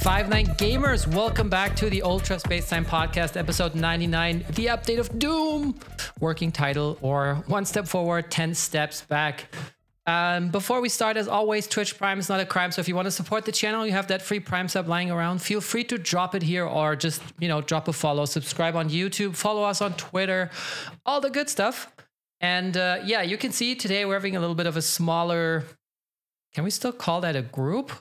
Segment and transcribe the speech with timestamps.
[0.00, 4.98] Five Nine Gamers, welcome back to the Ultra Space Time Podcast, episode 99, the update
[4.98, 5.74] of Doom,
[6.20, 9.52] working title, or One Step Forward, 10 Steps Back.
[10.06, 12.70] Um, before we start, as always, Twitch Prime is not a crime.
[12.70, 15.10] So if you want to support the channel, you have that free Prime sub lying
[15.10, 15.42] around.
[15.42, 18.88] Feel free to drop it here or just, you know, drop a follow, subscribe on
[18.88, 20.50] YouTube, follow us on Twitter,
[21.04, 21.92] all the good stuff.
[22.40, 25.64] And uh, yeah, you can see today we're having a little bit of a smaller.
[26.54, 27.92] Can we still call that a group?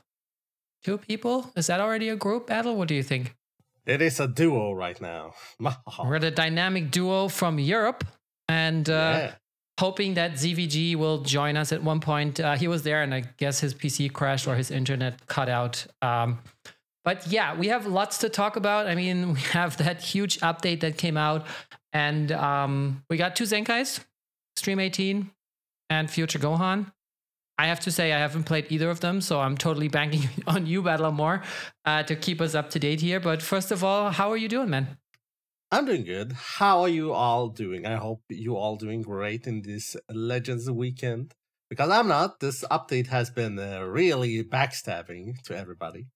[0.83, 1.51] Two people?
[1.55, 2.75] Is that already a group battle?
[2.75, 3.35] What do you think?
[3.85, 5.33] It is a duo right now.
[6.03, 8.03] We're the dynamic duo from Europe,
[8.49, 9.31] and uh, Yeah.
[9.79, 12.39] hoping that ZVG will join us at one point.
[12.39, 15.85] Uh, he was there, and I guess his PC crashed or his internet cut out.
[16.01, 16.39] Um,
[17.05, 18.87] but yeah, we have lots to talk about.
[18.87, 21.45] I mean, we have that huge update that came out,
[21.93, 24.01] and um, we got two Zenkais,
[24.57, 25.31] Stream 18
[25.89, 26.91] and Future Gohan.
[27.57, 30.67] I have to say, I haven't played either of them, so I'm totally banking on
[30.67, 31.41] you, Battle more,
[31.85, 33.19] uh, to keep us up to date here.
[33.19, 34.97] But first of all, how are you doing, man?
[35.71, 36.31] I'm doing good.
[36.31, 37.85] How are you all doing?
[37.85, 41.33] I hope you all doing great in this Legends weekend.
[41.69, 42.39] Because I'm not.
[42.39, 46.07] This update has been uh, really backstabbing to everybody.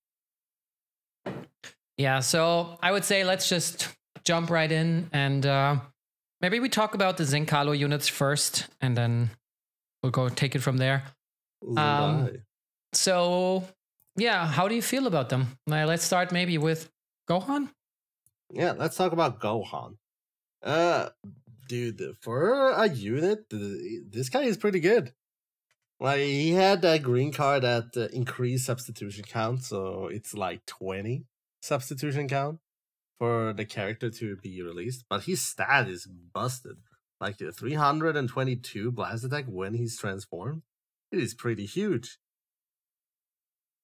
[1.97, 3.89] Yeah, so I would say let's just
[4.23, 5.77] jump right in and uh,
[6.39, 9.31] maybe we talk about the Zenkalo units first and then
[10.01, 11.03] we'll go take it from there.
[11.65, 12.39] Um, Right.
[12.93, 13.63] So,
[14.15, 15.57] yeah, how do you feel about them?
[15.67, 16.89] Let's start maybe with
[17.29, 17.69] Gohan.
[18.53, 19.95] Yeah, let's talk about Gohan.
[20.61, 21.09] Uh,
[21.69, 25.13] dude, for a unit, this guy is pretty good.
[25.99, 31.25] Like he had that green card at uh, increased substitution count, so it's like twenty
[31.61, 32.59] substitution count
[33.19, 35.05] for the character to be released.
[35.07, 36.77] But his stat is busted,
[37.19, 40.63] like uh, three hundred and twenty-two blast attack when he's transformed.
[41.11, 42.17] It is pretty huge.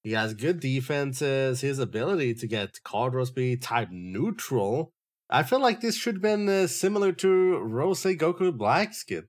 [0.02, 1.60] He has good defenses.
[1.60, 4.92] His ability to get card row speed type neutral.
[5.28, 9.24] I feel like this should have been uh, similar to Rose Goku Black skin.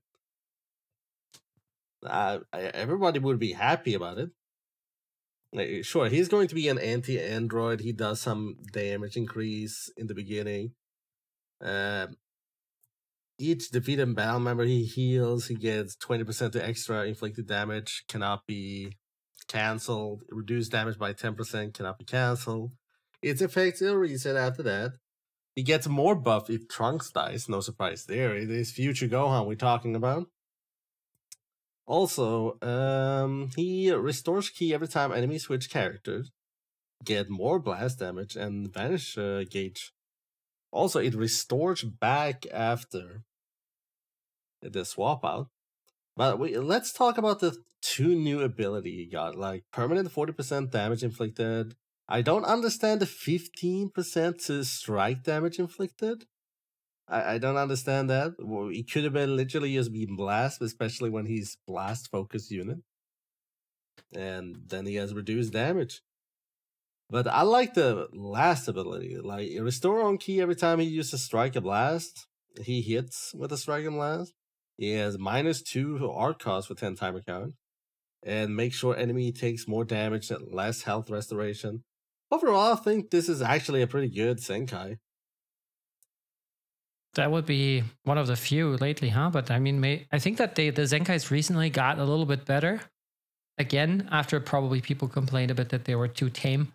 [2.02, 5.84] Uh, everybody would be happy about it.
[5.84, 7.80] Sure, he's going to be an anti-android.
[7.80, 10.72] He does some damage increase in the beginning.
[11.60, 12.16] Um,
[13.40, 18.92] each defeated battle member he heals, he gets 20% to extra inflicted damage, cannot be
[19.48, 20.22] cancelled.
[20.30, 22.72] Reduced damage by 10% cannot be cancelled.
[23.22, 24.92] Its effects will reset after that.
[25.56, 27.48] He gets more buff if Trunks dies.
[27.48, 28.36] No surprise there.
[28.36, 30.28] It is future Gohan we're talking about.
[31.86, 36.30] Also, um, he restores key every time enemies switch characters,
[37.04, 39.92] get more blast damage and vanish uh, gauge.
[40.70, 43.24] Also, it restores back after
[44.62, 45.48] the swap out.
[46.16, 51.02] But we, let's talk about the two new ability he got, like permanent 40% damage
[51.02, 51.74] inflicted.
[52.08, 56.24] I don't understand the 15% to strike damage inflicted.
[57.08, 58.32] I, I don't understand that.
[58.38, 62.78] Well, It could have been literally just being blast, especially when he's blast focused unit.
[64.14, 66.02] And then he has reduced damage.
[67.08, 69.16] But I like the last ability.
[69.18, 72.26] Like restore on key every time he uses strike a blast.
[72.62, 74.32] He hits with a strike and blast.
[74.80, 77.54] Has minus two art cost for 10 timer count.
[78.22, 81.84] And make sure enemy takes more damage and less health restoration.
[82.30, 84.98] Overall, I think this is actually a pretty good Zenkai.
[87.14, 89.30] That would be one of the few lately, huh?
[89.30, 92.44] But I mean, may, I think that they, the Zenkais recently got a little bit
[92.44, 92.80] better.
[93.58, 96.72] Again, after probably people complained a bit that they were too tame.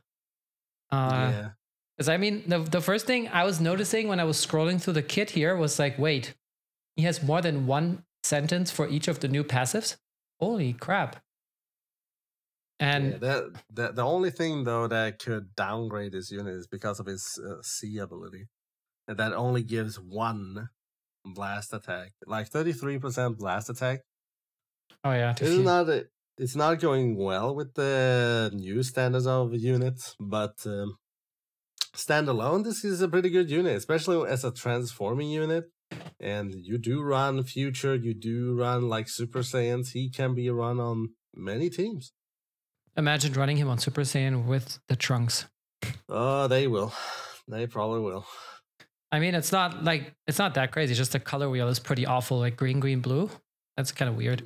[0.92, 1.50] Uh, yeah.
[1.96, 4.94] Because I mean, the the first thing I was noticing when I was scrolling through
[4.94, 6.34] the kit here was like, wait,
[6.96, 9.98] he has more than one sentence for each of the new passives.
[10.40, 11.18] Holy crap!
[12.80, 13.44] And yeah, that,
[13.74, 17.62] that the only thing though that could downgrade this unit is because of his uh,
[17.62, 18.48] C ability,
[19.08, 20.70] and that only gives one
[21.24, 24.02] blast attack, like thirty three percent blast attack.
[25.04, 30.16] oh yeah, It's not a, it's not going well with the new standards of units,
[30.20, 30.98] but um,
[31.96, 35.66] standalone, this is a pretty good unit, especially as a transforming unit.
[36.20, 39.92] And you do run future, you do run like Super Saiyans.
[39.92, 42.14] He can be run on many teams.
[42.98, 45.46] imagine running him on Super Saiyan with the trunks.
[46.10, 46.94] Oh, they will.
[47.48, 48.26] They probably will.
[49.12, 50.94] I mean, it's not like it's not that crazy.
[50.96, 53.30] Just the color wheel is pretty awful, like green, green, blue.
[53.78, 54.44] That's kind of weird.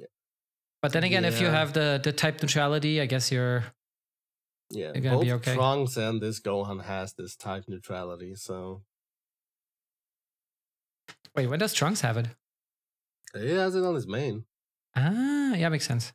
[0.81, 3.63] But then again, if you have the the type neutrality, I guess you're
[4.71, 5.55] Yeah, You're gonna both be okay.
[5.55, 8.83] Trunks and this Gohan has this type neutrality, so
[11.35, 11.47] wait.
[11.47, 12.27] When does Trunks have it?
[13.37, 14.45] he has it on his main.
[14.95, 16.11] Ah, yeah, makes sense.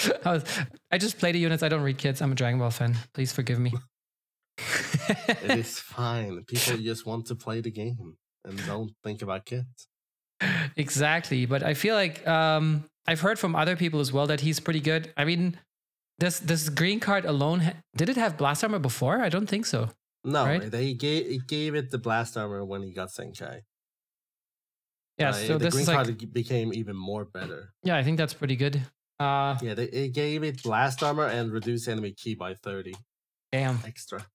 [0.24, 0.44] I, was,
[0.90, 1.62] I just play the units.
[1.62, 2.20] I don't read kids.
[2.20, 2.94] I'm a Dragon Ball fan.
[3.14, 3.72] Please forgive me.
[5.28, 6.44] it is fine.
[6.44, 9.88] People just want to play the game and don't think about kids.
[10.76, 11.46] exactly.
[11.46, 14.80] But I feel like um, I've heard from other people as well that he's pretty
[14.80, 15.12] good.
[15.16, 15.58] I mean,
[16.18, 19.20] this this green card alone did it have blast armor before?
[19.20, 19.90] I don't think so.
[20.24, 20.70] No, Right?
[20.70, 23.60] they gave it gave it the blast armor when he got Zenkai.
[25.18, 25.30] Yeah.
[25.30, 27.72] Uh, so the this green is like card became even more better.
[27.82, 28.82] yeah, I think that's pretty good.
[29.20, 32.94] Uh, Yeah, they it gave it blast armor and reduced enemy key by thirty
[33.52, 33.78] damn.
[33.86, 34.26] extra.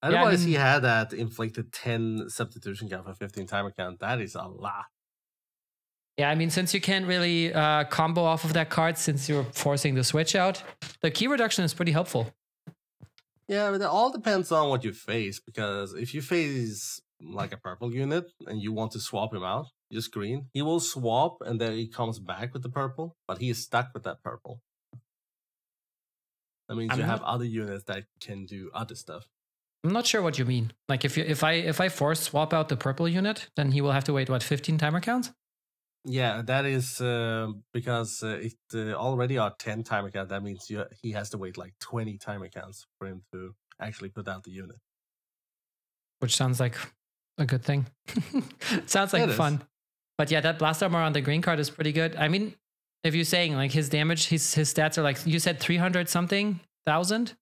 [0.00, 4.00] I Otherwise, he had that inflicted ten substitution count for fifteen timer count.
[4.00, 4.84] That is a lot.
[6.18, 9.44] Yeah, I mean, since you can't really uh, combo off of that card since you're
[9.44, 10.62] forcing the switch out,
[11.00, 12.32] the key reduction is pretty helpful.
[13.46, 15.40] Yeah, but it all depends on what you face.
[15.40, 19.66] Because if you face like a purple unit and you want to swap him out,
[19.92, 23.50] just green, he will swap and then he comes back with the purple, but he
[23.50, 24.60] is stuck with that purple.
[26.68, 29.26] That means I'm you have other units that can do other stuff.
[29.84, 30.72] I'm not sure what you mean.
[30.88, 33.80] Like if you if I if I force swap out the purple unit, then he
[33.80, 35.32] will have to wait what 15 timer counts.
[36.04, 40.28] Yeah, that is uh, because uh, it uh, already are 10 timer count.
[40.28, 44.08] That means you, he has to wait like 20 timer counts for him to actually
[44.10, 44.76] put out the unit.
[46.20, 46.76] which sounds like
[47.38, 47.86] a good thing.
[48.86, 49.36] sounds like It is.
[49.36, 49.62] fun.
[50.16, 52.16] But yeah, that blast armor on the green card is pretty good.
[52.16, 52.54] I mean,
[53.04, 56.60] if you're saying like his damage, his his stats are like you said 300 something
[56.84, 57.34] thousand.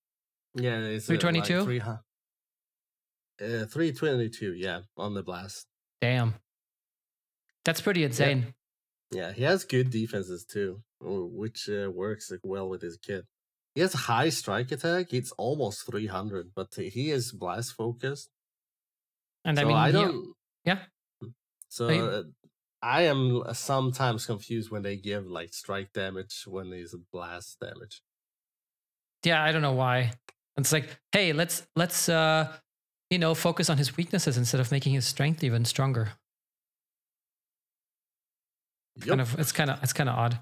[0.55, 1.65] Yeah, it's uh, like 322?
[1.65, 2.01] 300
[3.39, 5.67] uh, 322, yeah, on the blast.
[6.01, 6.35] Damn,
[7.65, 8.55] that's pretty insane.
[9.13, 13.25] Yeah, he has good defenses too, which uh, works well with his kit.
[13.75, 15.13] He has high strike attack.
[15.13, 18.31] It's almost 300, but he is blast focused.
[19.47, 20.35] And so I mean, I don't.
[20.65, 20.79] yeah.
[21.69, 22.23] So I- uh,
[22.83, 27.59] I am uh, sometimes confused when they give like strike damage when there's a blast
[27.61, 28.03] damage.
[29.25, 30.13] yeah, I don't know why.
[30.59, 32.53] It's like, hey, let's let's uh,
[33.11, 36.11] you know, focus on his weaknesses instead of making his strength even stronger.
[39.01, 40.39] kind of it's kind of it's kind of odd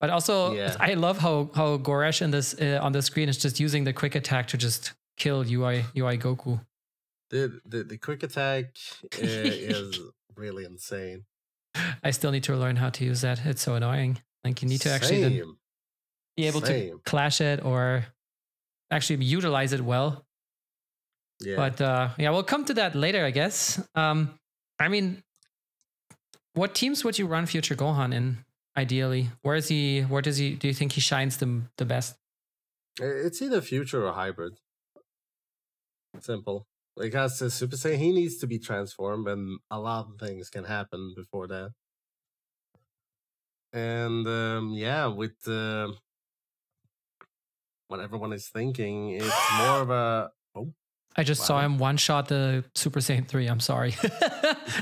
[0.00, 0.74] but also Yeah.
[0.80, 3.92] i love how how goresh in this uh, on the screen is just using the
[3.92, 6.58] quick attack to just kill ui ui goku
[7.30, 10.00] The, the the quick attack uh, is
[10.36, 11.24] really insane.
[12.02, 14.80] i still need to learn how to use that it's so annoying like you need
[14.80, 15.58] to actually Same,
[16.36, 18.06] be able to clash it or
[18.90, 20.24] actually utilize it well
[21.40, 21.56] Yeah.
[21.56, 24.38] but uh yeah we'll come to that later i guess um
[24.80, 25.22] i mean
[26.54, 28.38] what teams would you run future gohan in
[28.76, 32.16] ideally where is he where does he do you think he shines the, the best
[33.00, 34.54] It's either future or hybrid.
[36.20, 36.66] Simple.
[36.98, 40.64] Because uh, Super Saiyan, he needs to be transformed, and a lot of things can
[40.64, 41.70] happen before that.
[43.72, 45.88] And um, yeah, with uh,
[47.88, 50.72] what everyone is thinking, it's more of a oh,
[51.16, 53.46] I just saw him one shot the Super Saiyan 3.
[53.48, 53.90] I'm sorry.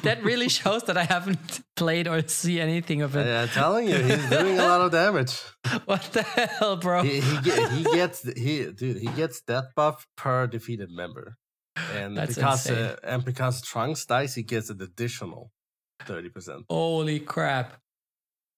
[0.03, 3.27] that really shows that I haven't played or see anything of it.
[3.27, 5.41] Yeah, I'm telling you, he's doing a lot of damage.
[5.87, 7.03] What the hell, bro?
[7.03, 11.37] He he, he gets he dude he gets death buff per defeated member,
[11.95, 15.51] and That's because uh, and because Trunks dies, he gets an additional
[16.05, 16.65] thirty percent.
[16.71, 17.81] Holy crap.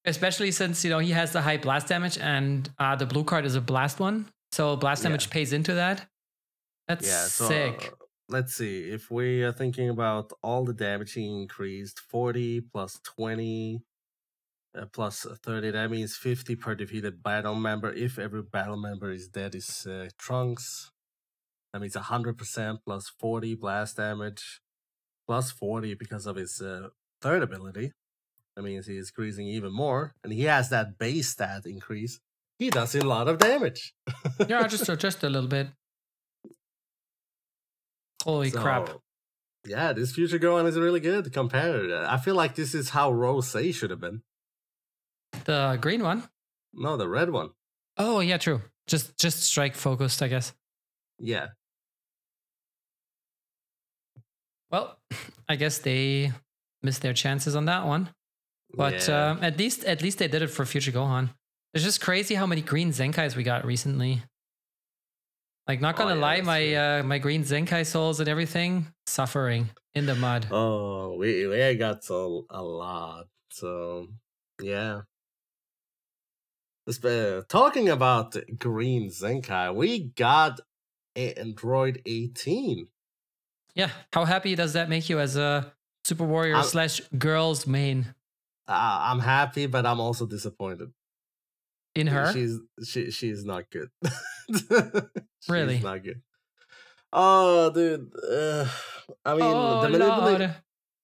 [0.04, 3.44] Especially since, you know, he has the high blast damage and uh, the blue card
[3.44, 4.26] is a blast one.
[4.52, 5.08] So blast Yeah.
[5.10, 6.06] damage pays into that.
[6.86, 7.92] That's Yeah, so sick.
[7.92, 8.88] uh, let's see.
[8.90, 13.82] If we are thinking about all the damage he increased, 40 plus 20
[14.74, 17.92] uh, plus 30, that means 50 per defeated battle member.
[17.92, 20.90] If every battle member is dead, is uh, Trunks.
[21.72, 24.60] That means 100% plus 40 blast damage,
[25.26, 26.88] plus 40 because of his uh,
[27.20, 27.92] third ability.
[28.56, 30.14] That means he is increasing even more.
[30.24, 32.20] And he has that base stat increase.
[32.58, 33.94] He does a lot of damage.
[34.48, 35.68] yeah, just, just a little bit.
[38.24, 38.90] Holy crap.
[39.64, 41.82] Yeah, this future Gohan is really good compared.
[41.82, 42.10] to that.
[42.10, 44.22] I feel like this is how Rose should have been.
[45.44, 46.24] The green one?
[46.72, 47.50] No, the red one.
[47.96, 48.62] Oh, yeah, true.
[48.86, 50.54] Just just strike focused, I guess.
[51.18, 51.48] Yeah.
[54.70, 54.98] Well,
[55.48, 56.32] I guess they
[56.82, 58.10] missed their chances on that one.
[58.74, 59.30] But yeah.
[59.30, 61.30] um, at least at least they did it for Future Gohan.
[61.74, 64.22] It's just crazy how many green Zenkais we got recently.
[65.66, 69.70] Like, not Oh, gonna yeah, lie, my uh, my green Zenkai souls and everything suffering
[69.94, 70.46] in the mud.
[70.50, 73.26] oh, we we got a, a lot.
[73.50, 74.08] So
[74.62, 75.02] yeah.
[77.04, 80.58] Uh, talking about Green Zenkai, we got
[81.14, 82.88] Android 18.
[83.78, 85.72] Yeah, how happy does that make you as a
[86.04, 88.14] Super Warrior I'm- slash girls main?
[88.66, 90.90] Uh, I'm happy, but I'm also disappointed.
[91.94, 92.32] in her.
[92.32, 93.88] She's she she's not good.
[95.48, 95.78] Really?
[95.78, 96.20] not good.
[97.12, 98.10] Oh, dude.
[98.30, 98.66] Uh,
[99.24, 100.54] I mean, oh the, manipula-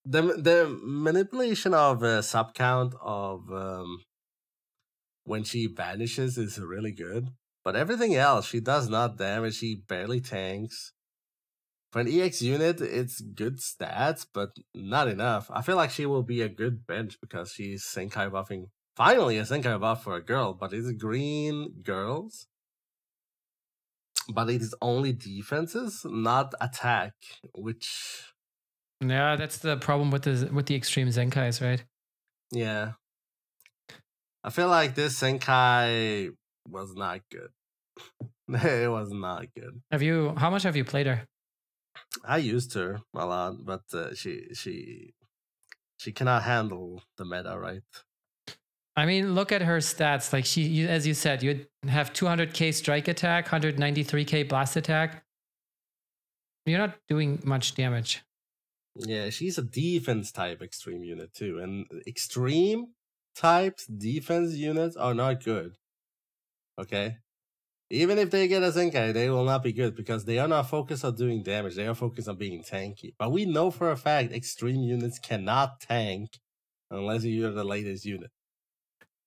[0.04, 4.02] the the manipulation of uh, sub count of um,
[5.24, 7.30] when she vanishes is really good,
[7.64, 9.54] but everything else she does not damage.
[9.56, 10.92] She barely tanks.
[11.94, 15.48] For an EX unit, it's good stats, but not enough.
[15.48, 18.70] I feel like she will be a good bench because she's Zenkai buffing.
[18.96, 22.48] Finally, a Zenkai buff for a girl, but it's green girls.
[24.28, 27.12] But it is only defenses, not attack,
[27.54, 28.24] which
[29.00, 31.84] Yeah, that's the problem with the with the extreme Zenkais, right?
[32.50, 32.94] Yeah.
[34.42, 36.30] I feel like this Zenkai
[36.68, 37.50] was not good.
[38.64, 39.80] it was not good.
[39.92, 40.34] Have you?
[40.36, 41.28] How much have you played her?
[42.24, 45.14] I used her a lot, but uh, she she
[45.96, 47.82] she cannot handle the meta, right?
[48.96, 50.32] I mean, look at her stats.
[50.32, 55.24] Like she, you, as you said, you have 200k strike attack, 193k blast attack.
[56.66, 58.22] You're not doing much damage.
[58.96, 62.94] Yeah, she's a defense type extreme unit too, and extreme
[63.34, 65.76] types defense units are not good.
[66.78, 67.18] Okay,
[67.94, 70.68] even if they get a Zenkai, they will not be good because they are not
[70.68, 71.76] focused on doing damage.
[71.76, 73.14] They are focused on being tanky.
[73.18, 76.38] But we know for a fact extreme units cannot tank
[76.90, 78.30] unless you're the latest unit.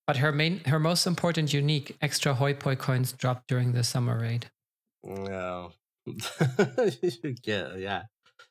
[0.06, 4.18] But her main, her most important unique extra hoi poi coins dropped during the summer
[4.18, 4.50] raid.
[5.04, 5.72] No,
[6.06, 8.02] you get yeah,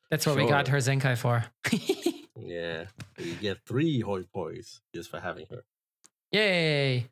[0.09, 1.45] That's what we got her Zenkai for.
[2.35, 2.85] yeah.
[3.17, 5.63] You get three hoi pois just for having her.
[6.31, 7.07] Yay!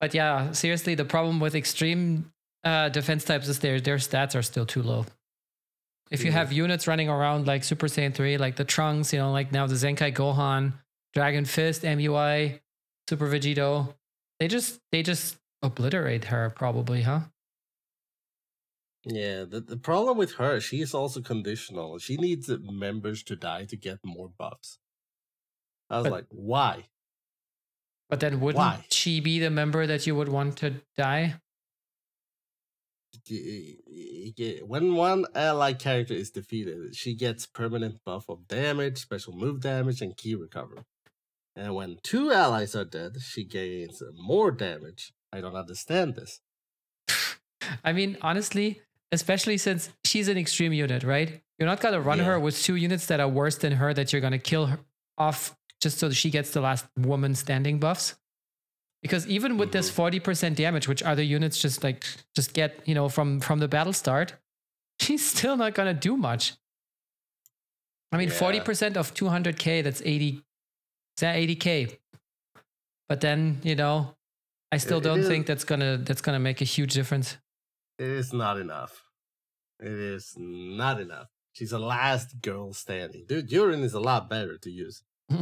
[0.00, 2.32] But yeah, seriously, the problem with extreme
[2.64, 5.06] uh, defense types is their their stats are still too low.
[6.10, 6.34] If you Mhm.
[6.34, 9.66] have units running around like Super Saiyan 3, like the Trunks, you know, like now
[9.66, 10.72] the Zenkai Gohan,
[11.14, 12.60] Dragon Fist, MUI,
[13.08, 13.94] Super Vegito,
[14.40, 17.20] they just they just obliterate her probably, huh?
[19.04, 21.98] Yeah, the, the problem with her, she is also conditional.
[21.98, 24.78] She needs members to die to get more buffs.
[25.88, 26.88] I was But- like, why?
[28.10, 28.84] But then wouldn't Why?
[28.90, 31.40] she be the member that you would want to die?
[34.66, 40.00] When one ally character is defeated, she gets permanent buff of damage, special move damage,
[40.00, 40.80] and key recovery.
[41.56, 45.12] And when two allies are dead, she gains more damage.
[45.32, 46.40] I don't understand this.
[47.84, 48.80] I mean, honestly,
[49.12, 51.40] especially since she's an extreme unit, right?
[51.58, 52.24] You're not gonna run Yeah.
[52.24, 54.78] her with two units that are worse than her that you're gonna kill her
[55.18, 58.14] off just so that she gets the last woman standing buffs.
[59.02, 60.18] Because even with this mm-hmm.
[60.18, 62.04] 40% damage, which other units just like
[62.34, 64.34] just get, you know, from from the battle start,
[65.00, 66.54] she's still not gonna do much.
[68.12, 68.34] I mean, Yeah.
[68.34, 70.42] 40% of 200k, that's 80, is
[71.20, 71.96] that 80k?
[73.08, 74.16] But then, you know,
[74.72, 77.38] I still it don't is- think that's gonna that's gonna make a huge difference.
[77.98, 79.04] It is not enough.
[79.78, 81.28] It is not enough.
[81.52, 83.24] She's the last girl standing.
[83.26, 85.02] Dude, Yurin is a lot better to use.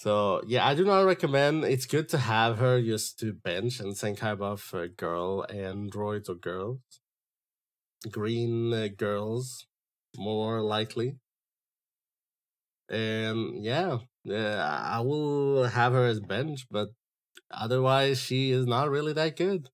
[0.00, 1.62] so, yeah, I do not recommend.
[1.62, 6.36] It's good to have her just to bench and Zenkai buff uh, girl androids or
[6.36, 6.80] girls.
[8.10, 9.66] Green uh, girls,
[10.16, 11.18] more likely.
[12.88, 16.88] And yeah, yeah, I will have her as bench, but
[17.50, 19.68] otherwise, she is not really that good.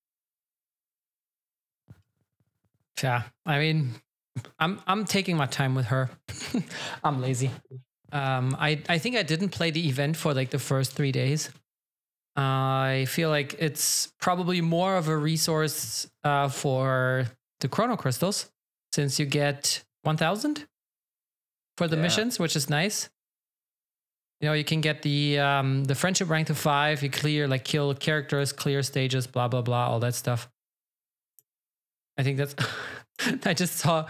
[3.00, 3.94] Yeah, I mean,
[4.58, 6.10] I'm I'm taking my time with her.
[7.04, 7.52] I'm lazy.
[8.12, 11.50] Um, I I think I didn't play the event for like the first three days.
[12.36, 17.26] I feel like it's probably more of a resource uh, for
[17.60, 18.50] the chrono crystals,
[18.92, 20.66] since you get 1,000
[21.78, 22.02] for the Yeah.
[22.02, 23.08] missions, which is nice.
[24.42, 27.02] You know, you can get the um, the friendship rank to five.
[27.02, 30.48] You clear like kill characters, clear stages, blah blah blah, all that stuff.
[32.18, 32.54] I think that's.
[33.46, 34.06] I just saw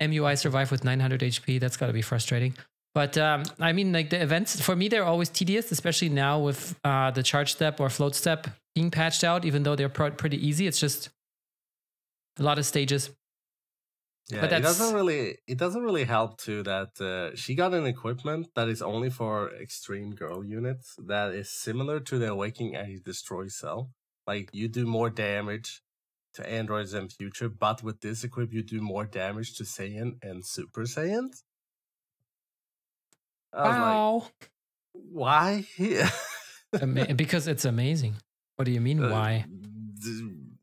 [0.00, 1.60] MUI survive with 900 HP.
[1.60, 2.54] That's got to be frustrating.
[2.98, 6.76] But um, I mean, like the events for me, they're always tedious, especially now with
[6.82, 9.44] uh, the charge step or float step being patched out.
[9.44, 11.08] Even though they're pro- pretty easy, it's just
[12.40, 13.10] a lot of stages.
[14.30, 17.86] Yeah, But it doesn't really it doesn't really help too that uh, she got an
[17.86, 23.04] equipment that is only for extreme girl units that is similar to the Awakening Age
[23.04, 23.92] Destroy Cell.
[24.26, 25.82] Like you do more damage
[26.34, 30.44] to androids in future, but with this equip you do more damage to Saiyan and
[30.44, 31.44] Super Saiyans.
[33.52, 34.26] Was like, Wow!
[34.92, 35.64] why?
[36.80, 38.16] Ama- because it's amazing.
[38.56, 39.02] What do you mean?
[39.02, 39.46] Uh, Why?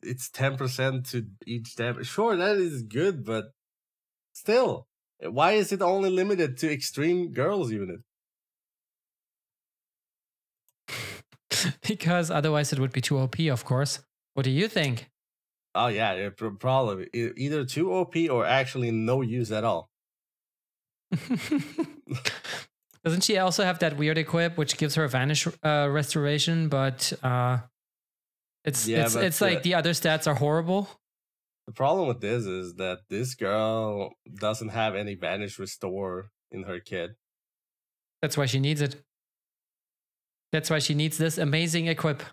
[0.04, 2.08] It's ten percent to each damage.
[2.08, 3.46] Sure, that is good, but
[4.34, 4.88] still,
[5.20, 8.02] why is it only limited to extreme girls unit?
[11.88, 14.00] because otherwise it would be too OP, of course.
[14.34, 15.10] What do you think?
[15.74, 19.90] Oh yeah, probably either too OP or actually no use at all.
[23.06, 27.14] Doesn't she also have that weird equip which gives her a vanish uh, restoration, but
[27.22, 27.60] uh,
[28.64, 30.90] it's Yeah, it's but, it's like uh, the other stats are horrible.
[31.68, 36.80] The problem with this is that this girl doesn't have any vanish restore in her
[36.80, 37.12] kit.
[38.24, 38.96] That's why she needs it.
[40.52, 42.24] That's why she needs this amazing equip,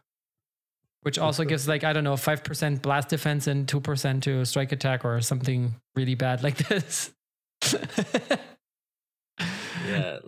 [1.02, 4.46] which also gives like I don't know five percent blast defense and two percent to
[4.46, 7.12] strike attack or something really bad like this.
[9.86, 10.18] Yeah,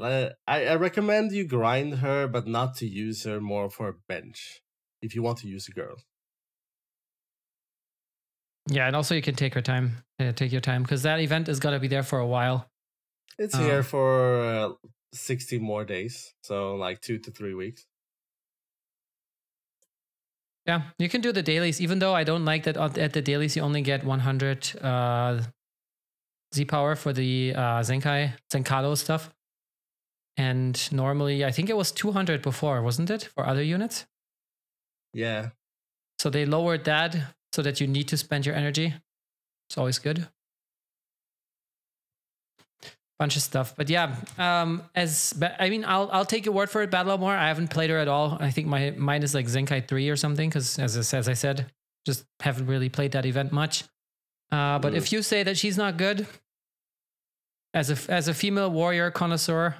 [0.46, 4.62] I, I recommend you grind her, but not to use her more for a bench
[5.02, 5.96] if you want to use a girl.
[8.70, 10.04] yeah, and also you can take her time.
[10.18, 12.70] Uh, take your time because that event is gonna be there for a while.
[13.38, 13.62] It's Oh.
[13.62, 17.84] here for uh, 60 more days, so like two to three weeks.
[20.66, 23.20] Yeah, you can do the dailies, even though I don't like that at at the
[23.20, 25.42] dailies you only get 100 uh,
[26.54, 29.33] Z power for the uh, Zenkai, Zenkado stuff.
[30.36, 34.06] And normally, I think it was 200 before, wasn't it, for other units?
[35.12, 35.50] Yeah,
[36.18, 37.16] So they lowered that
[37.52, 38.94] so that you need to spend your energy.
[39.68, 40.26] It's always good.
[43.16, 44.16] Bunch of stuff, but yeah.
[44.38, 46.90] Um, as I mean, I'll I'll take your word for it.
[46.90, 47.32] Battle more.
[47.32, 48.36] I haven't played her at all.
[48.40, 50.48] I think my mine is like Zenkai three or something.
[50.48, 51.70] Because as I- as I said,
[52.04, 53.84] just haven't really played that event much.
[54.50, 54.96] Uh, but Mm.
[54.96, 56.26] if you say that she's not good,
[57.72, 59.76] as a as a female warrior connoisseur,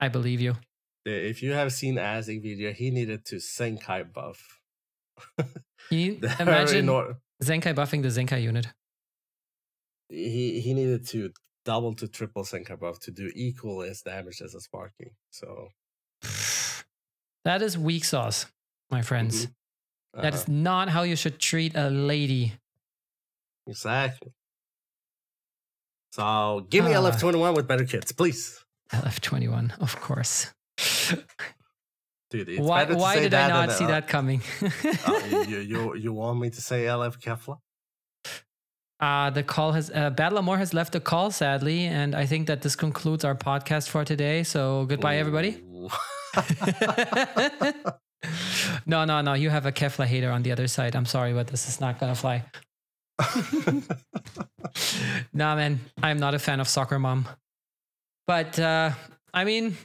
[0.00, 0.56] I believe you.
[1.04, 4.60] if you have seen Azig video, he needed to Zenkai buff.
[5.90, 8.66] You imagine in or- Zenkai buffing the Zenkai unit.
[10.08, 11.30] he he needed to
[11.64, 15.10] double to triple Zenkai buff to do equal as damage as a Sparking.
[15.30, 15.68] So
[17.44, 18.46] That is weak sauce,
[18.90, 19.48] my friends.
[20.16, 22.52] uh, That is not how you should treat a lady.
[23.66, 24.32] exactly.
[26.12, 27.00] So give me Ah.
[27.02, 28.64] LF21 with better kits, please.
[28.92, 30.52] LF21, of course.
[32.30, 34.40] Dude, it's why why did I not see uh, that coming?
[34.62, 37.58] uh, you, you, you, want me to say LF Kefla?
[39.00, 41.86] uh, the call has, uh, Amore has left the call, sadly.
[41.86, 44.44] And I think that this concludes our podcast for today.
[44.44, 45.62] So goodbye, everybody.
[48.86, 49.34] No, no, no.
[49.34, 50.94] You have a Kefla hater on the other side.
[50.94, 52.44] I'm sorry, but this is not going to fly.
[55.32, 55.80] nah, man.
[56.02, 57.28] I'm not a fan of Soccer Mom.
[58.30, 58.92] But, uh,
[59.34, 59.76] I mean,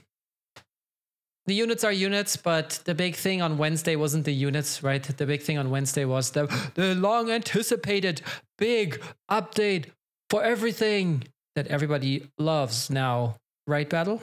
[1.47, 5.01] the units are units, but the big thing on Wednesday wasn't the units, right?
[5.01, 8.21] The big thing on Wednesday was the, the long anticipated
[8.60, 9.86] big update
[10.29, 11.23] for everything
[11.55, 13.38] that everybody loves now.
[13.65, 14.21] Right, Battle?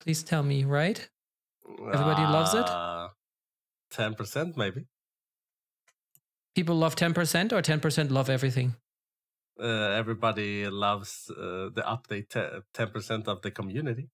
[0.00, 1.06] Please tell me, right?
[1.78, 2.66] Everybody loves it?
[2.66, 3.08] Uh,
[3.92, 4.86] 10% maybe.
[6.54, 8.76] People love 10% or 10% love everything?
[9.60, 14.08] Uh, everybody loves uh, the update te- 10% of the community.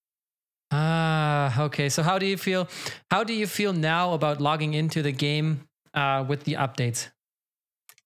[0.71, 1.89] Ah, okay.
[1.89, 2.67] So how do you feel?
[3.09, 7.09] How do you feel now about logging into the game uh, with the updates?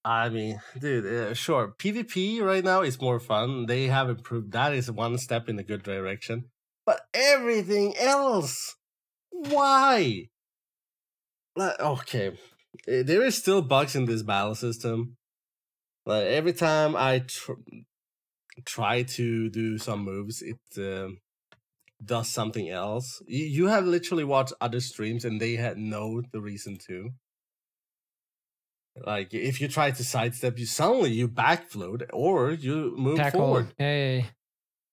[0.06, 1.76] I mean, dude, uh, sure.
[1.78, 3.66] PvP right now is more fun.
[3.68, 4.52] They have improved.
[4.52, 6.52] That is one step in the good direction.
[6.86, 8.76] But everything else,
[9.30, 10.28] why?
[11.56, 15.18] Like, okay, uh, there is still bugs in this battle system.
[16.06, 17.54] Like every time I tr-
[18.66, 21.20] try to do some moves, it um
[22.04, 23.22] does something else.
[23.28, 27.12] You, you have literally watched other streams, and they had know the reason to.
[28.96, 33.40] Like if you try to sidestep, you suddenly you backfloat or you move Tackle.
[33.40, 33.74] forward.
[33.78, 34.28] Hey.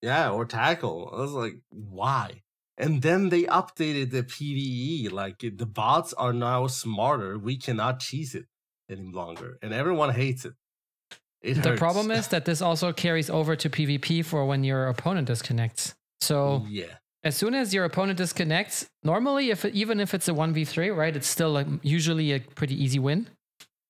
[0.01, 1.11] Yeah, or tackle.
[1.13, 2.43] I was like, why?
[2.79, 5.13] And then they updated the PVE.
[5.13, 7.39] Like the bots are now smarter.
[7.39, 8.47] We cannot cheese it
[8.89, 10.55] any longer, and everyone hates it.
[11.43, 11.79] It The hurts.
[11.79, 15.95] problem is that this also carries over to PvP for when your opponent disconnects.
[16.21, 16.87] So yeah,
[17.23, 21.15] as soon as your opponent disconnects, normally if it, even if it's a 1v3, right,
[21.17, 23.29] it's still like usually a pretty easy win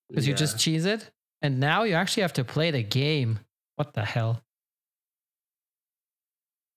[0.08, 1.10] because you just cheese it.
[1.42, 3.40] And now you actually have to play the game.
[3.76, 4.42] What the hell?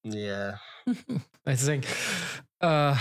[0.03, 0.57] yeah.
[1.45, 1.85] I think
[2.61, 2.97] uh,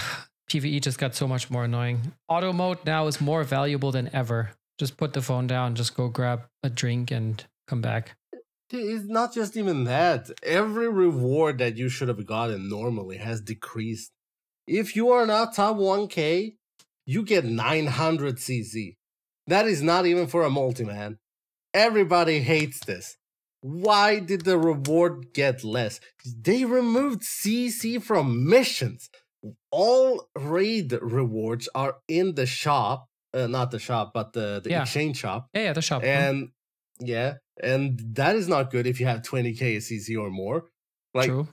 [0.51, 2.13] PvE just got so much more annoying.
[2.29, 4.51] Auto mode now is more valuable than ever.
[4.79, 8.17] Just put the phone down, just go grab a drink and come back.
[8.71, 10.31] It's not just even that.
[10.43, 14.11] Every reward that you should have gotten normally has decreased.
[14.67, 16.57] If you are not top 1k,
[17.07, 18.97] you get 900 CZ.
[19.47, 21.19] That is not even for a multi man.
[21.75, 23.17] Everybody hates this.
[23.63, 26.01] Why did the reward get less?
[26.49, 29.09] They removed CC from missions.
[29.73, 34.83] all raid rewards are in the shop, uh, not the shop, but the, the Yeah.
[34.83, 35.49] exchange shop.
[35.55, 36.03] Yeah, yeah, the shop.
[36.05, 36.51] And
[37.01, 40.67] yeah, and that is not good if you have 20k CC or more.
[41.15, 41.49] Like True.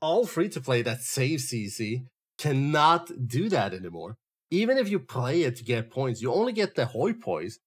[0.00, 2.06] all free to play that save CC
[2.38, 4.16] cannot do that anymore.
[4.50, 7.58] Even if you play it to get points, you only get the hoi pois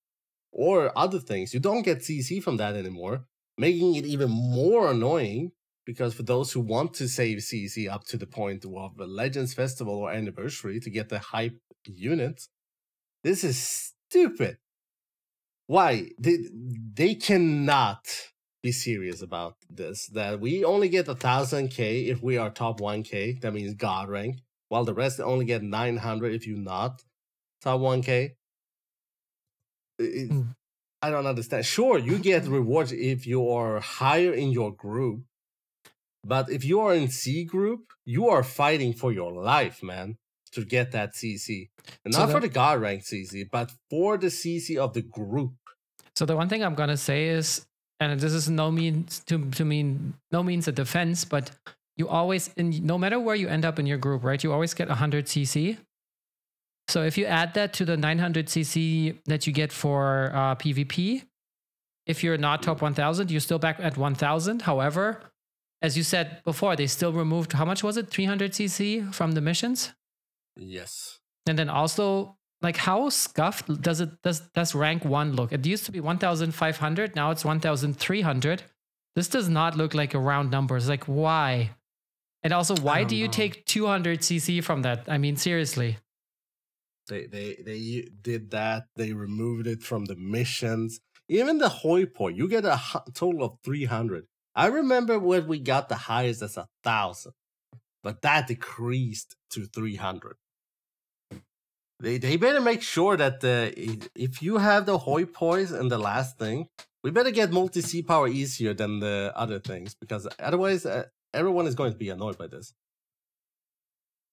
[0.52, 1.54] or other things.
[1.54, 3.26] You don't get CC from that anymore,
[3.58, 5.52] making it even more annoying
[5.86, 9.54] because for those who want to save CC up to the point of a Legends
[9.54, 12.50] Festival or anniversary to get the hype units,
[13.24, 13.58] this is
[14.10, 14.58] stupid.
[15.74, 16.10] Why?
[16.20, 16.38] They,
[16.94, 18.06] they cannot
[18.62, 20.06] be serious about this.
[20.18, 23.40] That we only get a thousand K if we are top one K.
[23.42, 24.36] That means God rank,
[24.70, 27.02] while the rest only get nine hundred if you not
[27.62, 28.36] top one K.
[29.98, 30.56] It- Mm.
[31.02, 31.66] I don't understand.
[31.66, 35.24] Sure, you get rewards if you are higher in your group,
[36.24, 40.18] but if you are in C group, you are fighting for your life, man,
[40.54, 41.72] to get that CC,
[42.06, 45.02] and So not for the- the God rank CC, but for the CC of the
[45.02, 45.56] group.
[46.15, 47.65] So the one thing I'm gonna say is,
[47.99, 51.52] and this is no means to to mean no means a defense, but
[51.97, 54.43] you always in no matter where you end up in your group, right?
[54.43, 55.78] You always get 100 CC.
[56.89, 61.23] So if you add that to the 900 CC that you get for uh, PvP,
[62.06, 64.63] if you're not top 1000, you're still back at 1000.
[64.63, 65.21] However,
[65.82, 68.10] as you said before, they still removed how much was it?
[68.10, 69.93] 300 CC from the missions.
[70.58, 71.19] Yes.
[71.47, 75.52] And then also, like, how scuffed does it does does rank one look?
[75.52, 77.15] It used to be one thousand five hundred.
[77.15, 78.63] Now it's one thousand three hundred.
[79.15, 80.78] This does not look like a round number.
[80.78, 81.71] It's like why?
[82.41, 83.32] And also, why don't you know.
[83.32, 85.04] take two hundred CC from that?
[85.08, 85.97] I mean, seriously.
[87.10, 88.86] They they they did that.
[88.95, 91.02] They removed it from the missions.
[91.28, 92.80] Even the hoi poi, you get a
[93.13, 94.26] total of three hundred.
[94.56, 97.34] I remember when we got the highest as a thousand,
[98.04, 100.36] but that decreased to three hundred.
[102.04, 103.74] They they better make sure that the
[104.13, 106.68] if you have the hoi pois and the last thing,
[107.02, 111.66] we better get multi Z power easier than the other things because otherwise uh, everyone
[111.66, 112.74] is going to be annoyed by this.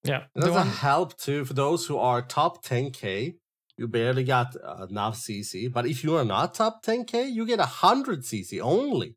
[0.03, 0.23] Yeah.
[0.35, 3.35] It doesn't help too for those who are top 10k.
[3.77, 7.59] You barely got uh, enough CC, but if you are not top 10k, you get
[7.59, 9.15] 100 CC only.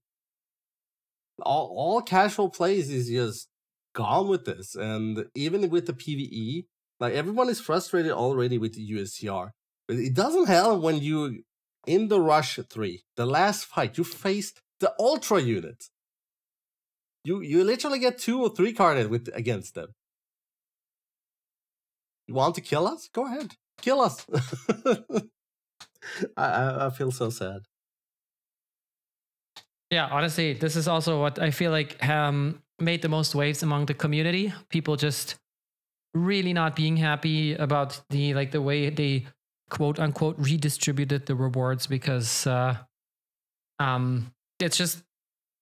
[1.43, 3.49] All, all casual plays is just
[3.95, 6.67] gone with this, and even with the PVE,
[7.01, 9.51] like everyone is frustrated already with the USTR.
[9.87, 11.43] But it doesn't help when you
[11.87, 15.85] in the rush three, the last fight, you faced the ultra unit.
[17.25, 19.95] You you literally get two or three carded with against them.
[22.27, 23.09] You want to kill us?
[23.13, 23.53] Go ahead.
[23.81, 24.27] Kill us.
[26.37, 27.63] I, I feel so sad.
[29.91, 33.87] Yeah, honestly, this is also what I feel like um, made the most waves among
[33.87, 34.53] the community.
[34.69, 35.37] People just
[36.15, 39.27] really not being happy about the like the way they
[39.71, 42.77] quote unquote redistributed the rewards because uh,
[43.79, 45.03] um, it's just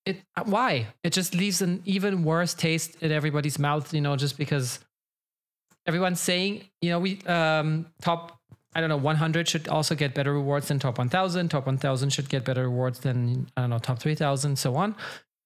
[0.05, 3.93] it why it just leaves an even worse taste in everybody's mouth.
[3.95, 4.81] You know, just because
[5.87, 8.39] everyone's saying you know we um, top
[8.75, 11.51] I don't know, 100 should also get better rewards than top 1000.
[11.51, 14.97] Top 1000 should get better rewards than, I don't know, top 3000, so on.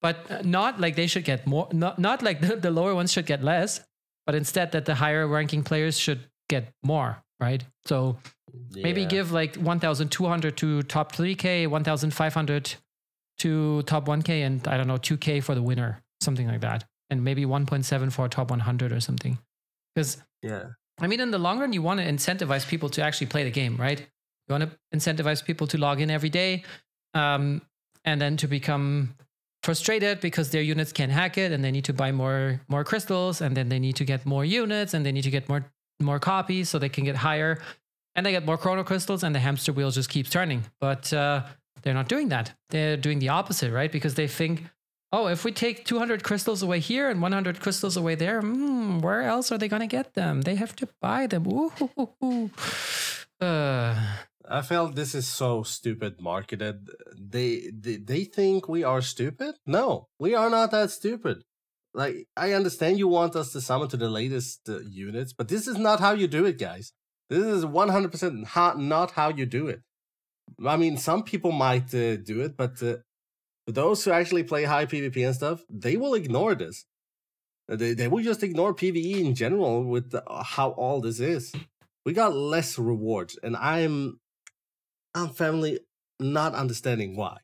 [0.00, 3.12] But uh, not like they should get more, not, not like the, the lower ones
[3.12, 3.80] should get less,
[4.26, 7.64] but instead that the higher ranking players should get more, right?
[7.86, 8.18] So
[8.74, 12.74] maybe give like 1200 to top 3K, 1500
[13.38, 16.84] to top 1K, and I don't know, 2K for the winner, something like that.
[17.08, 19.38] And maybe 1.7 for top 100 or something.
[19.94, 20.64] Because yeah.
[20.98, 23.50] I mean, in the long run, you want to incentivize people to actually play the
[23.50, 24.00] game, right?
[24.00, 26.64] You want to incentivize people to log in every day
[27.14, 27.62] um,
[28.04, 29.14] and then to become
[29.66, 33.40] frustrated because their units can't hack it and they need to buy more more crystals
[33.44, 35.62] and then they need to get more units and they need to get more
[36.00, 37.58] more copies so they can get higher.
[38.14, 40.60] And they get more chrono crystals and the hamster wheel just keeps turning.
[40.80, 41.42] But uh,
[41.82, 42.52] they're not doing that.
[42.70, 43.90] They're doing the opposite right?
[43.90, 44.54] Because they think
[45.12, 49.22] oh if we take 200 crystals away here and 100 crystals away there hmm, where
[49.22, 50.42] else are they going to get them?
[50.42, 51.44] They have to buy them.
[51.48, 52.50] Ooh.
[53.38, 53.94] Uh,
[54.48, 56.88] I felt this is so stupid marketed.
[57.18, 59.56] They, they they think we are stupid?
[59.66, 61.42] No, we are not that stupid.
[61.94, 65.66] Like I understand you want us to summon to the latest uh, units, but this
[65.66, 66.92] is not how you do it, guys.
[67.28, 69.80] This is 100% not how you do it.
[70.64, 72.96] I mean, some people might uh, do it, but uh,
[73.66, 76.84] those who actually play high PvP and stuff, they will ignore this.
[77.68, 80.22] Uh, They, they will just ignore PvE in general with the,
[80.54, 81.52] how all this is.
[82.04, 84.20] We got less rewards, and I'm
[85.16, 85.80] I'm family
[86.20, 87.38] not understanding why.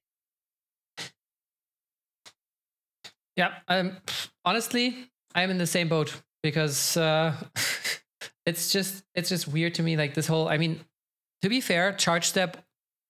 [3.37, 3.97] Yeah, um,
[4.45, 6.23] honestly, I'm in the same boat.
[6.43, 7.35] because uh,
[8.47, 9.97] it's just it's just weird to me.
[9.97, 10.81] Like this whole, I mean,
[11.41, 12.59] to be fair, charge step,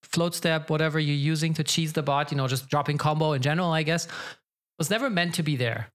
[0.03, 3.42] float step, whatever you're using to cheese the bot, you know, just dropping combo in
[3.42, 4.07] general, I guess,
[4.79, 5.90] was never meant to be there.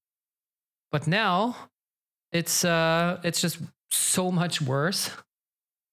[0.91, 1.56] But now
[2.32, 3.60] it's uh it's just
[3.91, 5.12] so much worse.